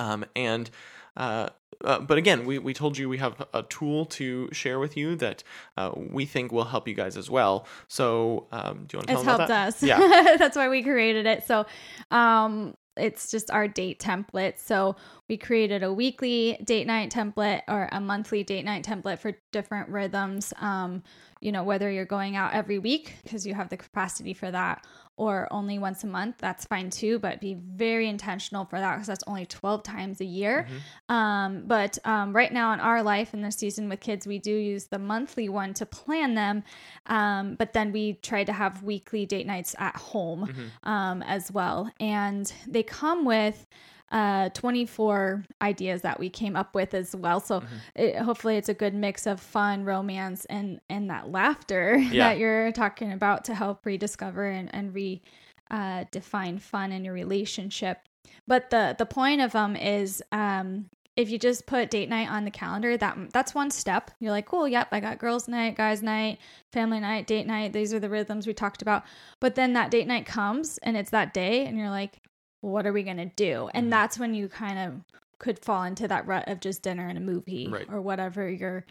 Um, 0.00 0.24
and 0.34 0.70
uh, 1.16 1.50
uh, 1.84 2.00
but 2.00 2.18
again, 2.18 2.44
we, 2.44 2.58
we 2.58 2.72
told 2.74 2.98
you 2.98 3.08
we 3.08 3.18
have 3.18 3.46
a 3.52 3.62
tool 3.62 4.06
to 4.06 4.48
share 4.52 4.78
with 4.78 4.96
you 4.96 5.16
that 5.16 5.42
uh, 5.76 5.92
we 5.94 6.24
think 6.24 6.52
will 6.52 6.64
help 6.64 6.88
you 6.88 6.94
guys 6.94 7.16
as 7.16 7.30
well. 7.30 7.66
So, 7.88 8.46
um, 8.52 8.84
do 8.86 8.96
you 8.96 8.98
want 8.98 9.08
to 9.08 9.14
tell 9.14 9.16
us? 9.16 9.20
it's 9.20 9.24
helped 9.24 9.40
about 9.40 9.48
that? 9.48 9.68
us. 9.68 9.82
Yeah. 9.82 10.36
That's 10.38 10.56
why 10.56 10.68
we 10.68 10.82
created 10.82 11.26
it. 11.26 11.46
So, 11.46 11.66
um, 12.10 12.74
it's 12.96 13.30
just 13.30 13.50
our 13.50 13.68
date 13.68 14.00
template. 14.00 14.58
So, 14.58 14.96
we 15.28 15.36
created 15.36 15.82
a 15.82 15.92
weekly 15.92 16.58
date 16.64 16.86
night 16.86 17.10
template 17.10 17.62
or 17.68 17.88
a 17.92 18.00
monthly 18.00 18.42
date 18.42 18.64
night 18.64 18.84
template 18.84 19.18
for 19.18 19.32
different 19.52 19.88
rhythms. 19.88 20.52
Um, 20.60 21.02
you 21.40 21.52
know, 21.52 21.64
whether 21.64 21.90
you're 21.90 22.04
going 22.04 22.36
out 22.36 22.54
every 22.54 22.78
week 22.78 23.16
because 23.22 23.46
you 23.46 23.54
have 23.54 23.68
the 23.68 23.76
capacity 23.76 24.32
for 24.34 24.50
that 24.50 24.84
or 25.18 25.48
only 25.50 25.78
once 25.78 26.04
a 26.04 26.06
month, 26.06 26.36
that's 26.38 26.66
fine 26.66 26.90
too, 26.90 27.18
but 27.18 27.40
be 27.40 27.54
very 27.54 28.06
intentional 28.06 28.66
for 28.66 28.78
that 28.78 28.94
because 28.94 29.06
that's 29.06 29.24
only 29.26 29.46
12 29.46 29.82
times 29.82 30.20
a 30.20 30.26
year. 30.26 30.66
Um, 31.08 31.62
but 31.66 31.98
um, 32.04 32.34
right 32.34 32.52
now 32.52 32.72
in 32.74 32.80
our 32.80 33.02
life 33.02 33.32
in 33.32 33.40
this 33.40 33.56
season 33.56 33.88
with 33.88 34.00
kids, 34.00 34.26
we 34.26 34.38
do 34.38 34.52
use 34.52 34.84
the 34.86 34.98
monthly 34.98 35.48
one 35.48 35.72
to 35.74 35.86
plan 35.86 36.34
them. 36.34 36.64
Um, 37.06 37.54
but 37.54 37.72
then 37.72 37.92
we 37.92 38.14
try 38.14 38.44
to 38.44 38.52
have 38.52 38.82
weekly 38.82 39.24
date 39.24 39.46
nights 39.46 39.74
at 39.78 39.96
home 39.96 40.52
um, 40.82 41.22
as 41.22 41.50
well. 41.50 41.90
And 41.98 42.52
they 42.66 42.82
come 42.82 43.24
with 43.24 43.66
uh 44.12 44.48
24 44.50 45.44
ideas 45.60 46.02
that 46.02 46.20
we 46.20 46.30
came 46.30 46.54
up 46.56 46.74
with 46.74 46.94
as 46.94 47.14
well. 47.16 47.40
So 47.40 47.62
it, 47.94 48.16
hopefully 48.16 48.56
it's 48.56 48.68
a 48.68 48.74
good 48.74 48.94
mix 48.94 49.26
of 49.26 49.40
fun 49.40 49.84
romance 49.84 50.44
and 50.44 50.80
and 50.88 51.10
that 51.10 51.30
laughter 51.30 51.96
Yeah. 52.10 52.28
that 52.28 52.38
you're 52.38 52.70
talking 52.72 53.12
about 53.12 53.44
to 53.46 53.54
help 53.54 53.84
rediscover 53.84 54.46
and, 54.46 54.72
and 54.74 54.94
re 54.94 55.22
uh, 55.70 56.04
define 56.12 56.58
fun 56.60 56.92
in 56.92 57.04
your 57.04 57.14
relationship. 57.14 57.98
But 58.46 58.70
the 58.70 58.94
the 58.96 59.06
point 59.06 59.40
of 59.40 59.52
them 59.52 59.74
is 59.74 60.22
um 60.30 60.86
if 61.16 61.30
you 61.30 61.38
just 61.38 61.66
put 61.66 61.90
date 61.90 62.08
night 62.10 62.30
on 62.30 62.44
the 62.44 62.50
calendar 62.50 62.96
that 62.96 63.16
that's 63.32 63.54
one 63.54 63.70
step. 63.72 64.10
You're 64.20 64.30
like 64.30 64.46
cool 64.46 64.68
yep 64.68 64.88
i 64.92 65.00
got 65.00 65.18
girls 65.18 65.48
night 65.48 65.74
guys 65.76 66.02
night 66.02 66.38
family 66.72 67.00
night 67.00 67.26
date 67.26 67.46
night. 67.48 67.72
These 67.72 67.92
are 67.92 67.98
the 67.98 68.10
rhythms 68.10 68.46
we 68.46 68.54
talked 68.54 68.82
about. 68.82 69.02
But 69.40 69.56
then 69.56 69.72
that 69.72 69.90
date 69.90 70.06
night 70.06 70.26
comes 70.26 70.78
and 70.84 70.96
it's 70.96 71.10
that 71.10 71.34
day 71.34 71.66
and 71.66 71.76
you're 71.76 71.90
like 71.90 72.20
what 72.60 72.86
are 72.86 72.92
we 72.92 73.02
going 73.02 73.16
to 73.18 73.26
do? 73.26 73.68
And 73.74 73.84
mm-hmm. 73.84 73.90
that's 73.90 74.18
when 74.18 74.34
you 74.34 74.48
kind 74.48 74.78
of 74.78 75.20
could 75.38 75.58
fall 75.58 75.82
into 75.82 76.08
that 76.08 76.26
rut 76.26 76.48
of 76.48 76.60
just 76.60 76.82
dinner 76.82 77.06
and 77.06 77.18
a 77.18 77.20
movie 77.20 77.68
Right. 77.68 77.86
or 77.90 78.00
whatever 78.00 78.48
you're 78.48 78.84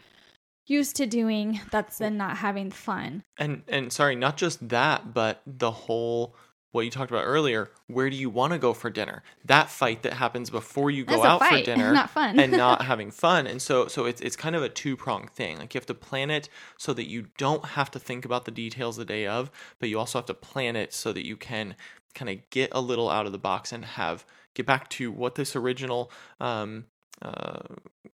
used 0.66 0.96
to 0.96 1.06
doing 1.06 1.60
that's 1.70 1.98
then 1.98 2.16
not 2.16 2.36
having 2.36 2.70
fun. 2.70 3.24
And 3.38 3.62
and 3.68 3.92
sorry, 3.92 4.16
not 4.16 4.36
just 4.36 4.68
that, 4.68 5.14
but 5.14 5.42
the 5.46 5.70
whole 5.70 6.34
what 6.76 6.84
you 6.84 6.90
talked 6.90 7.10
about 7.10 7.24
earlier, 7.24 7.70
where 7.86 8.10
do 8.10 8.16
you 8.16 8.28
want 8.28 8.52
to 8.52 8.58
go 8.58 8.72
for 8.74 8.90
dinner? 8.90 9.22
That 9.46 9.70
fight 9.70 10.02
that 10.02 10.12
happens 10.12 10.50
before 10.50 10.90
you 10.90 11.04
go 11.04 11.22
That's 11.22 11.42
out 11.42 11.48
for 11.48 11.62
dinner 11.64 11.92
not 11.92 12.10
fun. 12.10 12.38
and 12.38 12.52
not 12.52 12.82
having 12.84 13.10
fun. 13.10 13.46
And 13.46 13.60
so 13.60 13.88
so 13.88 14.04
it's 14.04 14.20
it's 14.20 14.36
kind 14.36 14.54
of 14.54 14.62
a 14.62 14.68
two-pronged 14.68 15.30
thing. 15.30 15.58
Like 15.58 15.74
you 15.74 15.78
have 15.78 15.86
to 15.86 15.94
plan 15.94 16.30
it 16.30 16.48
so 16.76 16.92
that 16.92 17.08
you 17.08 17.28
don't 17.38 17.64
have 17.64 17.90
to 17.92 17.98
think 17.98 18.24
about 18.24 18.44
the 18.44 18.50
details 18.50 18.96
the 18.96 19.04
day 19.06 19.26
of, 19.26 19.50
but 19.78 19.88
you 19.88 19.98
also 19.98 20.18
have 20.18 20.26
to 20.26 20.34
plan 20.34 20.76
it 20.76 20.92
so 20.92 21.12
that 21.12 21.26
you 21.26 21.36
can 21.36 21.74
kind 22.14 22.28
of 22.30 22.38
get 22.50 22.68
a 22.72 22.80
little 22.80 23.10
out 23.10 23.26
of 23.26 23.32
the 23.32 23.38
box 23.38 23.72
and 23.72 23.84
have 23.84 24.26
get 24.54 24.66
back 24.66 24.88
to 24.90 25.10
what 25.10 25.34
this 25.34 25.56
original 25.56 26.10
um, 26.40 26.84
uh, 27.22 27.60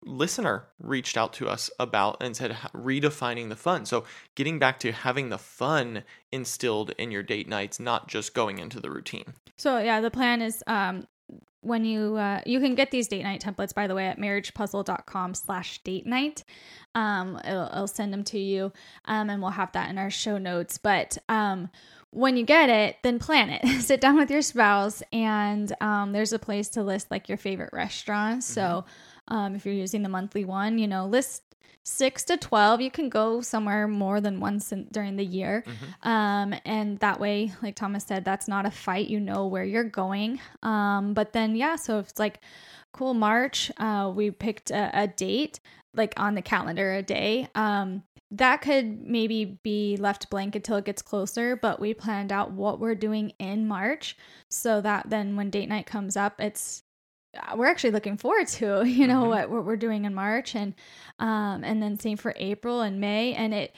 listener 0.04 0.68
reached 0.78 1.16
out 1.16 1.32
to 1.34 1.48
us 1.48 1.70
about 1.78 2.22
and 2.22 2.36
said 2.36 2.52
redefining 2.74 3.48
the 3.48 3.56
fun. 3.56 3.86
So 3.86 4.04
getting 4.34 4.58
back 4.58 4.78
to 4.80 4.92
having 4.92 5.28
the 5.28 5.38
fun 5.38 6.04
instilled 6.30 6.90
in 6.98 7.10
your 7.10 7.22
date 7.22 7.48
nights, 7.48 7.80
not 7.80 8.08
just 8.08 8.34
going 8.34 8.58
into 8.58 8.80
the 8.80 8.90
routine. 8.90 9.34
So 9.56 9.78
yeah, 9.78 10.00
the 10.00 10.10
plan 10.10 10.42
is 10.42 10.62
um 10.66 11.06
when 11.62 11.84
you 11.84 12.16
uh, 12.16 12.40
you 12.44 12.60
can 12.60 12.74
get 12.74 12.90
these 12.90 13.08
date 13.08 13.22
night 13.22 13.40
templates 13.40 13.72
by 13.72 13.86
the 13.86 13.94
way 13.94 14.06
at 14.06 14.18
marriagepuzzle.com 14.18 15.34
slash 15.34 15.78
date 15.84 16.04
night 16.04 16.44
um 16.94 17.40
it'll, 17.44 17.66
it'll 17.66 17.86
send 17.86 18.12
them 18.12 18.24
to 18.24 18.38
you 18.38 18.72
um 19.06 19.30
and 19.30 19.40
we'll 19.40 19.52
have 19.52 19.70
that 19.72 19.88
in 19.88 19.96
our 19.96 20.10
show 20.10 20.38
notes 20.38 20.76
but 20.76 21.16
um 21.28 21.70
when 22.12 22.36
you 22.36 22.44
get 22.44 22.68
it 22.68 22.96
then 23.02 23.18
plan 23.18 23.50
it. 23.50 23.66
Sit 23.82 24.00
down 24.00 24.16
with 24.16 24.30
your 24.30 24.42
spouse 24.42 25.02
and 25.12 25.72
um 25.80 26.12
there's 26.12 26.32
a 26.32 26.38
place 26.38 26.68
to 26.70 26.82
list 26.82 27.10
like 27.10 27.28
your 27.28 27.38
favorite 27.38 27.70
restaurants 27.72 28.46
so 28.46 28.84
um 29.28 29.54
if 29.54 29.64
you're 29.66 29.74
using 29.74 30.02
the 30.02 30.08
monthly 30.08 30.44
one 30.44 30.78
you 30.78 30.86
know 30.86 31.06
list 31.06 31.42
six 31.84 32.22
to 32.24 32.36
12 32.36 32.80
you 32.80 32.90
can 32.90 33.08
go 33.08 33.40
somewhere 33.40 33.88
more 33.88 34.20
than 34.20 34.38
once 34.38 34.70
in, 34.70 34.86
during 34.92 35.16
the 35.16 35.24
year. 35.24 35.64
Um, 36.02 36.54
and 36.64 36.98
that 37.00 37.18
way 37.18 37.52
like 37.62 37.74
thomas 37.74 38.04
said 38.04 38.24
that's 38.24 38.46
not 38.46 38.66
a 38.66 38.70
fight. 38.70 39.08
You 39.08 39.18
know 39.18 39.46
where 39.46 39.64
you're 39.64 39.82
going. 39.82 40.40
Um, 40.62 41.14
but 41.14 41.32
then 41.32 41.56
yeah 41.56 41.76
so 41.76 41.98
if 41.98 42.10
it's 42.10 42.18
like 42.20 42.40
cool 42.92 43.14
march 43.14 43.72
uh, 43.78 44.12
we 44.14 44.30
picked 44.30 44.70
a, 44.70 44.90
a 44.92 45.06
date 45.08 45.60
like 45.94 46.14
on 46.18 46.34
the 46.34 46.42
calendar 46.42 46.92
a 46.92 47.02
day 47.02 47.48
um, 47.54 48.02
that 48.34 48.62
could 48.62 49.02
maybe 49.06 49.58
be 49.62 49.96
left 49.98 50.30
blank 50.30 50.56
until 50.56 50.76
it 50.76 50.84
gets 50.86 51.02
closer 51.02 51.54
but 51.54 51.78
we 51.78 51.92
planned 51.92 52.32
out 52.32 52.50
what 52.50 52.80
we're 52.80 52.94
doing 52.94 53.32
in 53.38 53.68
march 53.68 54.16
so 54.48 54.80
that 54.80 55.08
then 55.10 55.36
when 55.36 55.50
date 55.50 55.68
night 55.68 55.84
comes 55.86 56.16
up 56.16 56.40
it's 56.40 56.82
uh, 57.36 57.54
we're 57.56 57.66
actually 57.66 57.90
looking 57.90 58.16
forward 58.16 58.46
to 58.48 58.82
you 58.86 59.06
know 59.06 59.24
Mhm. 59.24 59.28
what, 59.28 59.50
what 59.50 59.64
we're 59.66 59.76
doing 59.76 60.04
in 60.06 60.14
march 60.14 60.54
and 60.54 60.74
um 61.18 61.62
and 61.62 61.82
then 61.82 61.98
same 61.98 62.16
for 62.16 62.32
april 62.36 62.80
and 62.80 63.00
may 63.00 63.34
and 63.34 63.52
it 63.52 63.74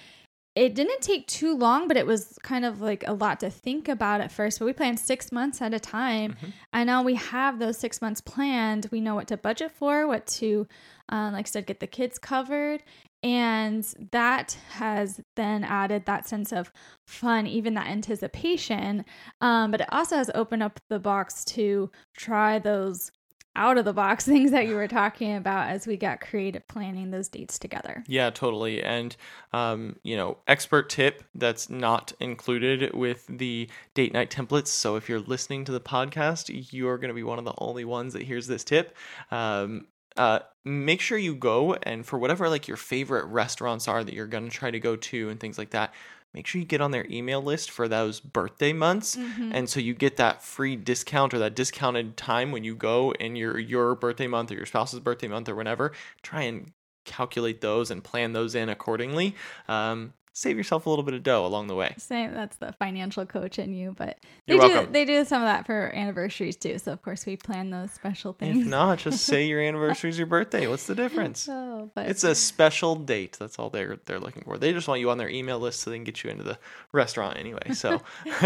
it 0.57 0.75
didn't 0.75 1.01
take 1.01 1.27
too 1.27 1.57
long 1.57 1.89
but 1.89 1.97
it 1.97 2.07
was 2.07 2.39
kind 2.43 2.65
of 2.65 2.81
like 2.81 3.03
a 3.07 3.13
lot 3.13 3.41
to 3.41 3.51
think 3.51 3.89
about 3.89 4.21
at 4.21 4.31
first 4.31 4.59
but 4.59 4.67
we 4.67 4.73
planned 4.73 5.01
six 5.01 5.33
months 5.33 5.61
at 5.61 5.75
a 5.75 5.81
time. 5.81 6.33
Mhm. 6.35 6.53
and 6.73 6.87
now 6.87 7.03
we 7.03 7.15
have 7.17 7.59
those 7.59 7.77
six 7.79 8.01
months 8.01 8.21
planned. 8.21 8.87
We 8.93 9.01
know 9.01 9.15
what 9.15 9.29
to 9.29 9.37
budget 9.37 9.73
for 9.73 10.07
what 10.07 10.27
to 10.39 10.67
um, 11.09 11.33
like 11.33 11.47
i 11.47 11.49
said 11.49 11.67
get 11.67 11.81
the 11.81 11.87
kids 11.87 12.19
covered. 12.19 12.83
And 13.23 13.83
that 14.13 14.57
has 14.73 15.19
then 15.35 15.65
added 15.65 16.05
that 16.05 16.29
sense 16.29 16.53
of 16.53 16.71
fun 17.07 17.47
even 17.47 17.73
that 17.75 17.87
anticipation. 17.87 19.05
Um, 19.41 19.71
but 19.71 19.81
it 19.81 19.89
also 19.91 20.17
has 20.17 20.31
opened 20.35 20.63
up 20.63 20.79
the 20.91 20.99
box 20.99 21.43
to 21.47 21.91
try 22.15 22.59
those 22.59 23.11
out 23.57 23.79
of 23.79 23.85
the 23.85 23.93
box 23.93 24.25
things 24.35 24.51
that 24.51 24.67
you 24.67 24.75
were 24.75 24.89
talking 24.89 25.35
about 25.37 25.69
as 25.69 25.87
we 25.87 25.97
got 25.97 26.21
creative 26.21 26.67
planning 26.69 27.11
those 27.11 27.29
dates 27.29 27.59
together 27.59 28.05
Yeah, 28.07 28.31
totally. 28.31 28.83
And, 28.83 29.17
um, 29.53 29.97
you 30.03 30.17
know, 30.17 30.39
expert 30.47 30.89
tip 30.89 31.25
that's 31.35 31.69
not 31.71 32.13
included 32.21 32.95
with 32.95 33.27
the 33.29 33.69
date 33.95 34.13
night 34.13 34.31
templates. 34.31 34.69
So 34.69 34.97
if 34.97 35.09
you're 35.09 35.21
listening 35.21 35.65
to 35.67 35.73
the 35.73 35.81
podcast, 35.81 36.69
you're 36.73 36.99
going 36.99 37.09
to 37.09 37.15
be 37.15 37.23
one 37.23 37.39
of 37.39 37.45
the 37.45 37.55
only 37.59 37.85
ones 37.85 38.13
that 38.13 38.23
hears 38.23 38.47
this 38.47 38.65
tip. 38.65 38.97
Um, 39.31 39.87
uh, 40.17 40.41
make 40.65 41.01
sure 41.01 41.19
you 41.19 41.35
go 41.35 41.75
and 41.75 42.07
for 42.07 42.19
whatever 42.19 42.49
like 42.49 42.69
your 42.69 42.77
favorite 42.77 43.27
restaurants 43.27 43.89
are 43.89 44.05
that 44.05 44.15
you're 44.15 44.27
going 44.27 44.45
to 44.45 44.51
try 44.51 44.71
to 44.71 44.79
go 44.79 44.95
to 44.95 45.29
and 45.29 45.41
things 45.41 45.59
like 45.59 45.71
that, 45.71 45.93
make 46.35 46.47
sure 46.47 46.61
you 46.61 46.67
get 46.67 46.81
on 46.81 46.91
their 46.91 47.07
email 47.09 47.41
list 47.41 47.71
for 47.71 47.87
those 47.89 48.21
birthday 48.21 48.73
months. 48.73 49.17
And 49.53 49.71
so 49.71 49.81
you 49.81 49.95
get 49.95 50.17
that 50.17 50.43
free 50.43 50.77
discount 50.77 51.33
or 51.33 51.39
that 51.39 51.55
discounted 51.55 52.17
time 52.17 52.51
when 52.53 52.65
you 52.65 52.75
go 52.75 53.13
in 53.13 53.37
your 53.37 53.59
your 53.59 53.95
birthday 53.95 54.27
month 54.27 54.51
or 54.51 54.55
your 54.55 54.67
spouse's 54.67 55.01
birthday 55.01 55.29
month 55.29 55.49
or 55.49 55.55
whenever. 55.55 55.93
Try 56.23 56.43
and 56.43 56.73
calculate 57.05 57.61
those 57.61 57.91
and 57.91 58.03
plan 58.03 58.33
those 58.33 58.55
in 58.55 58.69
accordingly. 58.69 59.37
Um, 59.69 60.15
save 60.35 60.57
yourself 60.57 60.85
a 60.85 60.91
little 60.91 61.05
bit 61.05 61.15
of 61.15 61.23
dough 61.23 61.47
along 61.47 61.69
the 61.69 61.75
way. 61.77 61.95
Same, 61.97 62.35
that's 62.35 62.57
the 62.57 62.73
financial 62.73 63.25
coach 63.25 63.59
in 63.59 63.73
you, 63.73 63.95
but 63.97 64.19
they 64.47 64.55
You're 64.55 64.67
do 64.67 64.75
welcome. 64.75 64.93
they 64.93 65.05
do 65.05 65.25
some 65.25 65.41
of 65.41 65.47
that 65.47 65.65
for 65.65 65.93
anniversaries 65.95 66.57
too. 66.57 66.79
So 66.79 66.93
of 66.93 67.01
course 67.03 67.25
we 67.25 67.37
plan 67.37 67.71
those 67.71 67.93
special 67.93 68.33
things. 68.33 68.59
If 68.59 68.67
not, 68.67 68.99
just 68.99 69.25
say 69.25 69.47
your 69.47 69.61
anniversary 69.63 70.11
is 70.11 70.19
your 70.19 70.27
birthday. 70.27 70.67
What's 70.67 70.87
the 70.87 70.95
difference? 70.97 71.49
Oh, 71.49 71.89
but 71.95 72.09
It's 72.09 72.25
a 72.25 72.35
special 72.35 72.97
date. 72.97 73.37
That's 73.39 73.59
all 73.59 73.71
they're 73.71 73.99
they're 74.07 74.21
looking 74.21 74.43
for. 74.43 74.59
They 74.59 74.73
just 74.73 74.89
want 74.89 75.01
you 75.01 75.09
on 75.11 75.19
their 75.19 75.31
email 75.31 75.59
list 75.61 75.81
so 75.81 75.91
they 75.91 75.97
can 75.97 76.05
get 76.05 76.23
you 76.25 76.31
into 76.31 76.45
the 76.45 76.59
restaurant 76.93 77.39
anyway. 77.39 77.73
So 77.73 78.03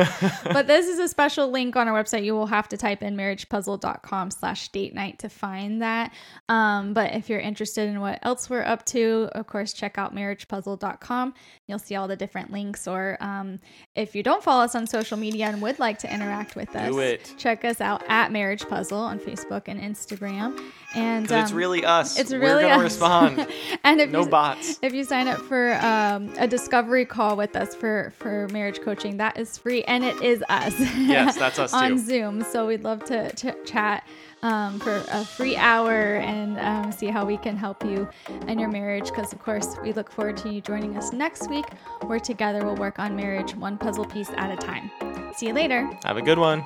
but 0.45 0.67
this 0.67 0.87
is 0.87 0.99
a 0.99 1.09
special 1.09 1.51
link 1.51 1.75
on 1.75 1.89
our 1.89 2.03
website. 2.03 2.23
You 2.25 2.35
will 2.35 2.47
have 2.47 2.69
to 2.69 2.77
type 2.77 3.03
in 3.03 3.17
marriagepuzzle.com 3.17 4.31
slash 4.31 4.69
date 4.69 4.95
night 4.95 5.19
to 5.21 5.31
find 5.31 5.81
that. 5.81 6.13
Um, 6.51 6.93
but 6.93 7.15
if 7.15 7.31
you're 7.31 7.41
interested 7.41 7.89
in 7.89 8.01
what 8.01 8.19
else 8.23 8.51
we're 8.51 8.63
up 8.63 8.85
to, 8.87 9.31
of 9.33 9.47
course, 9.47 9.73
check 9.73 9.97
out 9.97 10.15
marriagepuzzle.com. 10.15 11.35
You'll 11.67 11.78
see 11.79 11.97
all 11.97 12.09
the 12.09 12.17
different 12.17 12.51
links. 12.53 12.87
Or 12.89 13.17
um, 13.21 13.61
if 13.95 14.15
you 14.15 14.23
don't 14.23 14.43
follow 14.43 14.65
us 14.65 14.75
on 14.75 14.87
social 14.87 15.17
media 15.17 15.47
and 15.47 15.61
would 15.63 15.79
like 15.79 15.99
to 16.01 16.13
interact 16.13 16.57
with 16.57 16.75
us, 16.77 16.91
Do 16.91 16.99
it. 17.01 17.35
check 17.39 17.65
us 17.65 17.81
out 17.81 18.03
at 18.09 18.33
Marriage 18.33 18.69
Puzzle 18.69 18.99
on 18.99 19.19
Facebook 19.19 19.63
and 19.67 19.81
Instagram. 19.81 20.59
And 20.95 21.29
'cause 21.29 21.43
it's 21.43 21.51
um, 21.53 21.57
really 21.59 21.85
us. 21.85 22.19
it's 22.19 22.33
really 22.33 22.65
We're 22.65 22.71
gonna 22.71 22.77
us. 22.77 22.83
respond. 22.83 23.47
and 23.85 24.01
if 24.01 24.11
No 24.11 24.23
you, 24.23 24.29
bots. 24.29 24.79
if 24.83 24.95
you 24.95 25.05
sign 25.05 25.29
up 25.29 25.39
for 25.41 25.75
um, 25.85 26.33
a 26.39 26.47
discovery 26.49 27.05
call 27.05 27.37
with 27.37 27.55
us 27.57 27.75
for 27.75 28.13
for 28.19 28.49
marriage 28.53 28.81
coaching, 28.81 29.19
that 29.19 29.37
is 29.39 29.59
free, 29.59 29.83
and 29.85 30.03
it 30.05 30.21
is 30.23 30.43
us. 30.49 30.75
Yes, 30.97 31.37
that's 31.37 31.59
us 31.59 31.73
on 31.75 31.93
too. 31.93 31.99
Zoom. 31.99 32.43
So 32.43 32.67
we'd 32.67 32.85
love 32.85 33.05
to, 33.05 33.31
to 33.33 33.55
chat 33.65 34.07
um, 34.43 34.79
for 34.81 35.03
a 35.11 35.25
free 35.25 35.57
hour 35.57 36.17
and 36.17 36.59
um, 36.61 36.93
see 36.93 37.07
how 37.07 37.25
we 37.25 37.37
can 37.37 37.57
help 37.57 37.85
you 37.85 38.09
and 38.47 38.61
your 38.61 38.69
marriage. 38.69 39.07
Because 39.07 39.33
of 39.33 39.41
course, 39.41 39.77
we 39.83 39.93
look 39.93 40.11
forward 40.11 40.37
to 40.39 40.51
you 40.51 40.61
joining 40.61 40.97
us 40.97 41.13
next 41.13 41.49
week, 41.49 41.67
where 42.03 42.21
together 42.21 42.65
we'll 42.65 42.77
work 42.77 42.99
on 42.99 43.17
marriage 43.17 43.55
one 43.55 43.79
puzzle 43.79 44.05
piece 44.05 44.31
at 44.31 44.51
a 44.51 44.57
time. 44.57 44.91
See 45.35 45.47
you 45.47 45.53
later. 45.53 45.91
Have 46.05 46.17
a 46.17 46.23
good 46.23 46.39
one. 46.39 46.65